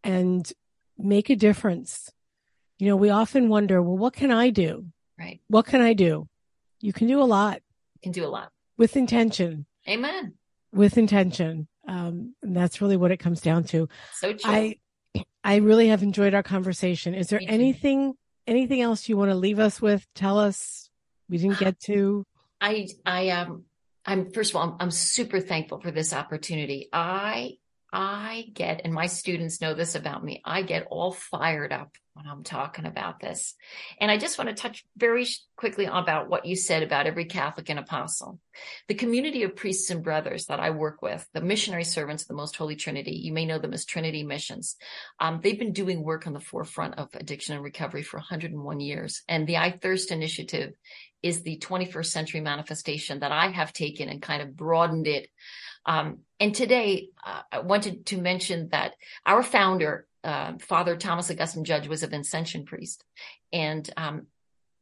and 0.02 0.52
make 0.96 1.30
a 1.30 1.36
difference 1.36 2.10
you 2.78 2.88
know, 2.88 2.96
we 2.96 3.10
often 3.10 3.48
wonder, 3.48 3.80
well, 3.82 3.96
what 3.96 4.14
can 4.14 4.30
I 4.30 4.50
do? 4.50 4.86
Right. 5.18 5.40
What 5.48 5.66
can 5.66 5.80
I 5.80 5.92
do? 5.92 6.28
You 6.80 6.92
can 6.92 7.06
do 7.06 7.22
a 7.22 7.24
lot. 7.24 7.60
You 7.94 8.00
can 8.02 8.12
do 8.12 8.26
a 8.26 8.28
lot 8.28 8.50
with 8.76 8.96
intention. 8.96 9.66
Amen. 9.88 10.34
With 10.72 10.98
intention. 10.98 11.68
Um, 11.86 12.34
and 12.42 12.56
that's 12.56 12.80
really 12.80 12.96
what 12.96 13.12
it 13.12 13.18
comes 13.18 13.40
down 13.40 13.64
to. 13.64 13.88
So 14.14 14.32
true. 14.32 14.52
I, 14.52 14.76
I 15.44 15.56
really 15.56 15.88
have 15.88 16.02
enjoyed 16.02 16.34
our 16.34 16.42
conversation. 16.42 17.14
Is 17.14 17.28
there 17.28 17.40
anything. 17.46 18.14
Anything 18.46 18.80
else 18.80 19.08
you 19.08 19.16
want 19.16 19.30
to 19.30 19.34
leave 19.36 19.58
us 19.58 19.80
with? 19.80 20.06
Tell 20.14 20.38
us 20.38 20.90
we 21.28 21.38
didn't 21.38 21.58
get 21.58 21.80
to. 21.80 22.24
I, 22.60 22.88
I, 23.04 23.30
um, 23.30 23.64
I'm 24.06 24.30
first 24.32 24.50
of 24.50 24.56
all, 24.56 24.62
I'm, 24.62 24.76
I'm 24.80 24.90
super 24.90 25.40
thankful 25.40 25.80
for 25.80 25.90
this 25.90 26.12
opportunity. 26.12 26.88
I 26.92 27.58
I 27.94 28.46
get, 28.52 28.80
and 28.84 28.92
my 28.92 29.06
students 29.06 29.60
know 29.60 29.72
this 29.72 29.94
about 29.94 30.24
me, 30.24 30.42
I 30.44 30.62
get 30.62 30.88
all 30.90 31.12
fired 31.12 31.72
up 31.72 31.92
when 32.14 32.26
I'm 32.26 32.42
talking 32.42 32.86
about 32.86 33.20
this. 33.20 33.54
And 34.00 34.10
I 34.10 34.18
just 34.18 34.36
want 34.36 34.48
to 34.50 34.54
touch 34.54 34.84
very 34.96 35.26
quickly 35.56 35.84
about 35.84 36.28
what 36.28 36.44
you 36.44 36.56
said 36.56 36.82
about 36.82 37.06
every 37.06 37.24
Catholic 37.24 37.70
and 37.70 37.78
apostle. 37.78 38.40
The 38.88 38.94
community 38.94 39.44
of 39.44 39.54
priests 39.54 39.90
and 39.90 40.02
brothers 40.02 40.46
that 40.46 40.58
I 40.58 40.70
work 40.70 41.02
with, 41.02 41.24
the 41.34 41.40
missionary 41.40 41.84
servants 41.84 42.24
of 42.24 42.28
the 42.28 42.34
Most 42.34 42.56
Holy 42.56 42.74
Trinity, 42.74 43.12
you 43.12 43.32
may 43.32 43.44
know 43.44 43.58
them 43.58 43.72
as 43.72 43.84
Trinity 43.84 44.24
Missions. 44.24 44.76
Um, 45.20 45.40
they've 45.42 45.58
been 45.58 45.72
doing 45.72 46.02
work 46.02 46.26
on 46.26 46.32
the 46.32 46.40
forefront 46.40 46.98
of 46.98 47.10
addiction 47.14 47.54
and 47.54 47.62
recovery 47.62 48.02
for 48.02 48.18
101 48.18 48.80
years. 48.80 49.22
And 49.28 49.46
the 49.46 49.58
I 49.58 49.70
Thirst 49.70 50.10
initiative 50.10 50.72
is 51.22 51.42
the 51.42 51.58
21st 51.58 52.06
century 52.06 52.40
manifestation 52.40 53.20
that 53.20 53.32
I 53.32 53.48
have 53.48 53.72
taken 53.72 54.08
and 54.08 54.20
kind 54.20 54.42
of 54.42 54.56
broadened 54.56 55.06
it 55.06 55.28
um, 55.86 56.18
and 56.40 56.54
today, 56.54 57.10
uh, 57.24 57.42
I 57.52 57.58
wanted 57.60 58.06
to 58.06 58.20
mention 58.20 58.68
that 58.70 58.94
our 59.24 59.42
founder, 59.42 60.06
uh, 60.22 60.54
Father 60.60 60.96
Thomas 60.96 61.30
Augustine 61.30 61.64
Judge, 61.64 61.88
was 61.88 62.02
a 62.02 62.08
Vincentian 62.08 62.66
priest. 62.66 63.04
And 63.52 63.88
um, 63.96 64.26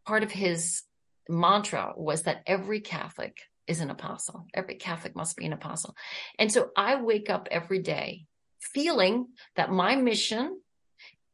part 0.07 0.23
of 0.23 0.31
his 0.31 0.83
mantra 1.29 1.93
was 1.97 2.23
that 2.23 2.43
every 2.47 2.81
Catholic 2.81 3.37
is 3.67 3.81
an 3.81 3.91
apostle. 3.91 4.47
Every 4.55 4.77
Catholic 4.77 5.15
must 5.15 5.37
be 5.37 5.47
an 5.47 5.53
apostle. 5.53 5.95
And 6.39 6.51
so 6.51 6.71
I 6.77 7.01
wake 7.01 7.31
up 7.31 7.49
every 7.51 7.81
day 7.81 8.27
feeling 8.61 9.27
that 9.57 9.71
my 9.71 9.97
mission 9.97 10.59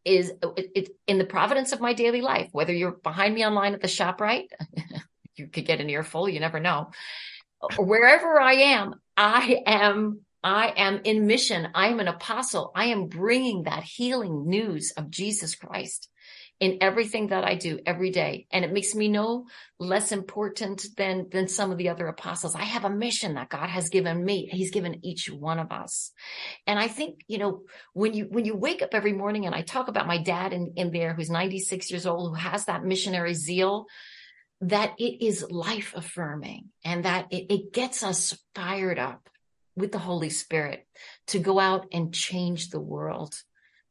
is 0.04 0.32
it, 0.56 0.70
it, 0.74 0.88
in 1.06 1.18
the 1.18 1.24
providence 1.24 1.72
of 1.72 1.80
my 1.80 1.92
daily 1.92 2.22
life, 2.22 2.48
whether 2.52 2.72
you're 2.72 2.92
behind 2.92 3.34
me 3.34 3.44
online 3.44 3.74
at 3.74 3.82
the 3.82 3.88
shop, 3.88 4.20
right? 4.20 4.50
you 5.36 5.46
could 5.48 5.66
get 5.66 5.80
an 5.80 5.90
earful, 5.90 6.28
you 6.28 6.40
never 6.40 6.60
know 6.60 6.90
wherever 7.76 8.40
I 8.40 8.52
am, 8.54 8.94
I 9.18 9.62
am 9.66 10.20
I 10.44 10.72
am 10.76 11.00
in 11.02 11.26
mission. 11.26 11.68
I 11.74 11.88
am 11.88 11.98
an 11.98 12.06
apostle. 12.06 12.70
I 12.76 12.86
am 12.86 13.08
bringing 13.08 13.64
that 13.64 13.82
healing 13.82 14.48
news 14.48 14.92
of 14.96 15.10
Jesus 15.10 15.56
Christ 15.56 16.08
in 16.60 16.78
everything 16.80 17.28
that 17.28 17.44
I 17.44 17.56
do 17.56 17.80
every 17.84 18.10
day. 18.10 18.46
And 18.52 18.64
it 18.64 18.72
makes 18.72 18.94
me 18.94 19.08
no 19.08 19.46
less 19.80 20.12
important 20.12 20.86
than, 20.96 21.28
than 21.30 21.48
some 21.48 21.72
of 21.72 21.78
the 21.78 21.88
other 21.88 22.06
apostles. 22.06 22.54
I 22.54 22.62
have 22.62 22.84
a 22.84 22.90
mission 22.90 23.34
that 23.34 23.48
God 23.48 23.68
has 23.68 23.88
given 23.88 24.24
me. 24.24 24.48
He's 24.50 24.70
given 24.70 25.04
each 25.04 25.28
one 25.28 25.58
of 25.58 25.72
us. 25.72 26.12
And 26.68 26.78
I 26.78 26.86
think, 26.86 27.24
you 27.26 27.38
know, 27.38 27.62
when 27.94 28.14
you, 28.14 28.26
when 28.30 28.44
you 28.44 28.56
wake 28.56 28.82
up 28.82 28.90
every 28.92 29.12
morning 29.12 29.46
and 29.46 29.54
I 29.56 29.62
talk 29.62 29.88
about 29.88 30.06
my 30.06 30.22
dad 30.22 30.52
in, 30.52 30.74
in 30.76 30.92
there 30.92 31.14
who's 31.14 31.30
96 31.30 31.90
years 31.90 32.06
old, 32.06 32.30
who 32.30 32.34
has 32.34 32.66
that 32.66 32.84
missionary 32.84 33.34
zeal, 33.34 33.86
that 34.60 34.94
it 34.98 35.24
is 35.24 35.50
life 35.50 35.92
affirming 35.94 36.70
and 36.84 37.04
that 37.04 37.26
it, 37.30 37.52
it 37.52 37.72
gets 37.72 38.02
us 38.02 38.36
fired 38.54 38.98
up 38.98 39.28
with 39.76 39.92
the 39.92 39.98
Holy 39.98 40.30
Spirit 40.30 40.86
to 41.28 41.38
go 41.38 41.60
out 41.60 41.86
and 41.92 42.12
change 42.12 42.70
the 42.70 42.80
world 42.80 43.40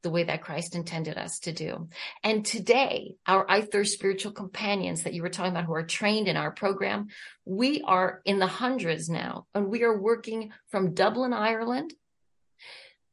the 0.04 0.10
way 0.10 0.24
that 0.24 0.44
Christ 0.44 0.76
intended 0.76 1.18
us 1.18 1.40
to 1.40 1.52
do. 1.52 1.90
And 2.24 2.46
today, 2.46 3.16
our 3.26 3.50
I 3.50 3.62
Thirst 3.62 3.94
spiritual 3.94 4.32
companions 4.32 5.04
that 5.04 5.14
you 5.14 5.22
were 5.22 5.30
talking 5.30 5.52
about 5.52 5.66
who 5.66 5.74
are 5.74 5.86
trained 5.86 6.28
in 6.28 6.38
our 6.38 6.52
program, 6.52 7.08
we 7.46 7.82
are 7.82 8.22
in 8.24 8.40
the 8.40 8.48
hundreds 8.48 9.10
now, 9.10 9.48
and 9.54 9.70
we 9.70 9.84
are 9.84 9.98
working 9.98 10.52
from 10.70 10.94
Dublin, 10.94 11.34
Ireland 11.34 11.94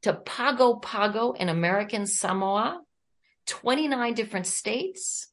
to 0.02 0.12
Pago 0.12 0.74
Pago 0.74 1.32
in 1.32 1.48
American 1.48 2.06
Samoa, 2.06 2.82
29 3.46 4.12
different 4.12 4.46
states, 4.46 5.28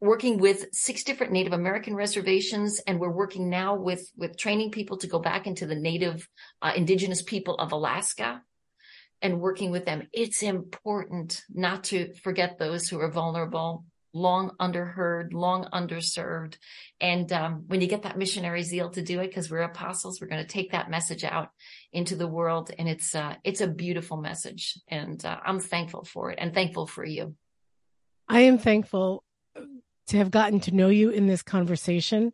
working 0.00 0.38
with 0.38 0.66
six 0.72 1.02
different 1.02 1.32
Native 1.32 1.52
American 1.52 1.94
reservations, 1.94 2.80
and 2.86 3.00
we're 3.00 3.10
working 3.10 3.48
now 3.48 3.76
with 3.76 4.10
with 4.16 4.38
training 4.38 4.70
people 4.70 4.96
to 4.98 5.06
go 5.06 5.18
back 5.18 5.46
into 5.46 5.66
the 5.66 5.74
Native 5.74 6.28
uh, 6.62 6.72
Indigenous 6.76 7.22
people 7.22 7.56
of 7.56 7.72
Alaska 7.72 8.42
and 9.20 9.40
working 9.40 9.70
with 9.70 9.84
them. 9.84 10.08
It's 10.12 10.42
important 10.42 11.42
not 11.52 11.84
to 11.84 12.14
forget 12.14 12.58
those 12.58 12.88
who 12.88 13.00
are 13.00 13.10
vulnerable, 13.10 13.84
long 14.12 14.52
underheard, 14.60 15.32
long 15.32 15.64
underserved, 15.72 16.56
and 17.00 17.32
um, 17.32 17.64
when 17.66 17.80
you 17.80 17.88
get 17.88 18.02
that 18.02 18.18
missionary 18.18 18.62
zeal 18.62 18.90
to 18.90 19.02
do 19.02 19.18
it, 19.20 19.28
because 19.28 19.50
we're 19.50 19.62
apostles, 19.62 20.20
we're 20.20 20.28
going 20.28 20.42
to 20.42 20.48
take 20.48 20.70
that 20.72 20.90
message 20.90 21.24
out 21.24 21.48
into 21.92 22.14
the 22.14 22.28
world, 22.28 22.70
and 22.78 22.88
it's 22.88 23.16
uh, 23.16 23.34
it's 23.42 23.60
a 23.60 23.66
beautiful 23.66 24.16
message, 24.16 24.78
and 24.86 25.24
uh, 25.24 25.38
I'm 25.44 25.58
thankful 25.58 26.04
for 26.04 26.30
it, 26.30 26.38
and 26.40 26.54
thankful 26.54 26.86
for 26.86 27.04
you. 27.04 27.34
I 28.28 28.42
am 28.42 28.58
thankful 28.58 29.24
to 30.08 30.18
have 30.18 30.30
gotten 30.30 30.60
to 30.60 30.74
know 30.74 30.88
you 30.88 31.10
in 31.10 31.26
this 31.26 31.42
conversation. 31.42 32.32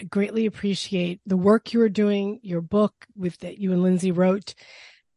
I 0.00 0.04
greatly 0.04 0.46
appreciate 0.46 1.20
the 1.26 1.36
work 1.36 1.72
you 1.72 1.80
are 1.82 1.88
doing, 1.88 2.40
your 2.42 2.60
book 2.60 3.06
with 3.16 3.38
that 3.38 3.58
you 3.58 3.72
and 3.72 3.82
Lindsay 3.82 4.12
wrote. 4.12 4.54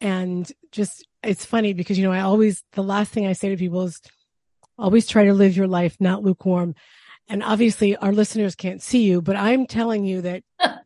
And 0.02 0.52
just, 0.72 1.08
it's 1.24 1.46
funny 1.46 1.74
because, 1.74 1.98
you 1.98 2.06
know, 2.06 2.12
I 2.12 2.20
always, 2.20 2.64
the 2.74 2.84
last 2.84 3.12
thing 3.12 3.26
I 3.26 3.34
say 3.34 3.50
to 3.50 3.58
people 3.58 3.84
is 3.84 4.02
always 4.78 5.08
try 5.08 5.26
to 5.26 5.34
live 5.34 5.56
your 5.56 5.68
life, 5.68 5.96
not 6.00 6.24
lukewarm. 6.24 6.76
And 7.30 7.42
obviously 7.42 7.96
our 7.96 8.12
listeners 8.12 8.56
can't 8.56 8.82
see 8.82 9.04
you, 9.04 9.22
but 9.22 9.38
I'm 9.38 9.66
telling 9.66 10.04
you 10.04 10.22
that 10.22 10.44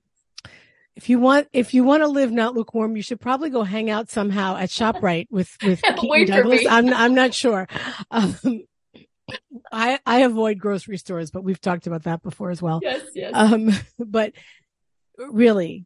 if 0.95 1.09
you 1.09 1.19
want, 1.19 1.47
if 1.51 1.73
you 1.73 1.83
want 1.83 2.03
to 2.03 2.07
live 2.07 2.31
not 2.31 2.53
lukewarm, 2.53 2.95
you 2.95 3.01
should 3.01 3.19
probably 3.19 3.49
go 3.49 3.63
hang 3.63 3.89
out 3.89 4.11
somehow 4.11 4.55
at 4.57 4.69
ShopRite 4.69 5.27
with, 5.31 5.57
with 5.63 5.81
Keaton 5.97 6.27
Douglas. 6.27 6.65
I'm, 6.69 6.93
I'm 6.93 7.15
not 7.15 7.33
sure. 7.33 7.67
Um, 8.11 8.63
I 9.71 9.99
I 10.05 10.19
avoid 10.19 10.59
grocery 10.59 10.97
stores, 10.97 11.31
but 11.31 11.43
we've 11.43 11.61
talked 11.61 11.87
about 11.87 12.03
that 12.03 12.23
before 12.23 12.51
as 12.51 12.61
well. 12.61 12.79
Yes, 12.81 13.01
yes. 13.13 13.31
Um, 13.33 13.71
but 13.99 14.33
really, 15.17 15.85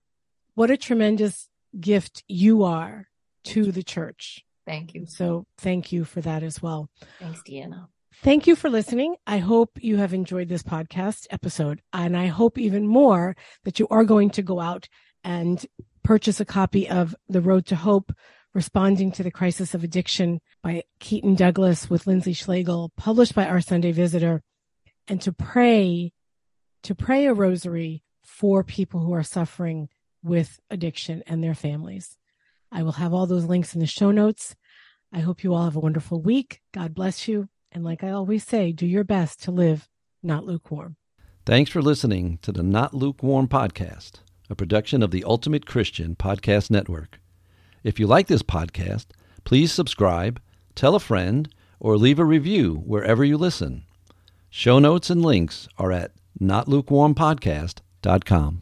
what 0.56 0.72
a 0.72 0.78
tremendous 0.78 1.50
gift 1.80 2.24
you 2.28 2.64
are 2.64 3.08
to 3.46 3.72
the 3.72 3.84
church. 3.84 4.44
Thank 4.66 4.94
you. 4.94 5.06
So 5.08 5.46
thank 5.58 5.92
you 5.92 6.06
for 6.06 6.22
that 6.22 6.44
as 6.44 6.62
well. 6.62 6.90
Thanks, 7.20 7.42
Deanna. 7.42 7.88
Thank 8.24 8.46
you 8.46 8.56
for 8.56 8.70
listening. 8.70 9.16
I 9.26 9.40
hope 9.40 9.72
you 9.82 9.98
have 9.98 10.14
enjoyed 10.14 10.48
this 10.48 10.62
podcast 10.62 11.26
episode, 11.32 11.82
and 11.92 12.16
I 12.16 12.28
hope 12.28 12.58
even 12.58 12.88
more 12.88 13.36
that 13.64 13.80
you 13.80 13.88
are 13.90 14.04
going 14.04 14.30
to 14.32 14.44
go 14.44 14.60
out 14.60 14.88
and 15.24 15.66
purchase 16.04 16.40
a 16.40 16.46
copy 16.46 16.88
of 16.88 17.16
The 17.30 17.42
Road 17.42 17.66
to 17.68 17.76
Hope 17.76 18.12
Responding 18.54 19.14
to 19.14 19.24
the 19.24 19.32
Crisis 19.32 19.74
of 19.74 19.84
Addiction 19.84 20.42
by 20.62 20.84
Keaton 21.00 21.36
Douglas 21.36 21.90
with 21.90 22.06
Lindsay 22.06 22.34
Schlegel, 22.34 22.92
published 22.98 23.34
by 23.34 23.46
Our 23.46 23.62
Sunday 23.62 23.94
Visitor, 23.94 24.42
and 25.08 25.22
to 25.22 25.32
pray, 25.32 26.12
to 26.84 26.94
pray 26.94 27.28
a 27.28 27.34
rosary 27.34 28.04
for 28.26 28.62
people 28.64 29.00
who 29.00 29.14
are 29.14 29.24
suffering 29.24 29.88
with 30.22 30.60
addiction 30.70 31.24
and 31.28 31.42
their 31.42 31.56
families. 31.56 32.18
I 32.72 32.84
will 32.84 32.94
have 32.94 33.14
all 33.14 33.26
those 33.26 33.46
links 33.46 33.74
in 33.74 33.80
the 33.80 33.88
show 33.88 34.12
notes. 34.12 34.54
I 35.14 35.20
hope 35.20 35.46
you 35.46 35.54
all 35.54 35.64
have 35.64 35.78
a 35.78 35.82
wonderful 35.82 36.22
week. 36.22 36.62
God 36.74 36.94
bless 36.94 37.30
you. 37.30 37.48
And 37.72 37.86
like 37.86 38.04
I 38.04 38.12
always 38.12 38.44
say, 38.44 38.74
do 38.74 38.86
your 38.86 39.06
best 39.06 39.44
to 39.44 39.52
live 39.52 39.88
not 40.22 40.46
lukewarm. 40.46 40.98
Thanks 41.46 41.72
for 41.72 41.82
listening 41.82 42.38
to 42.42 42.52
the 42.52 42.64
Not 42.64 42.94
Lukewarm 42.94 43.48
podcast, 43.48 44.20
a 44.50 44.56
production 44.56 45.02
of 45.02 45.12
the 45.12 45.24
Ultimate 45.24 45.66
Christian 45.66 46.16
Podcast 46.16 46.70
Network. 46.70 47.21
If 47.84 48.00
you 48.00 48.08
like 48.08 48.28
this 48.28 48.44
podcast, 48.44 49.08
please 49.44 49.72
subscribe, 49.72 50.42
tell 50.76 50.96
a 50.96 51.00
friend, 51.00 51.50
or 51.80 51.98
leave 51.98 52.20
a 52.20 52.26
review 52.26 52.76
wherever 52.86 53.26
you 53.26 53.38
listen. 53.38 53.86
Show 54.50 54.80
notes 54.80 55.10
and 55.10 55.24
links 55.24 55.68
are 55.78 55.92
at 55.92 56.12
notlukewarmpodcast.com. 56.40 58.62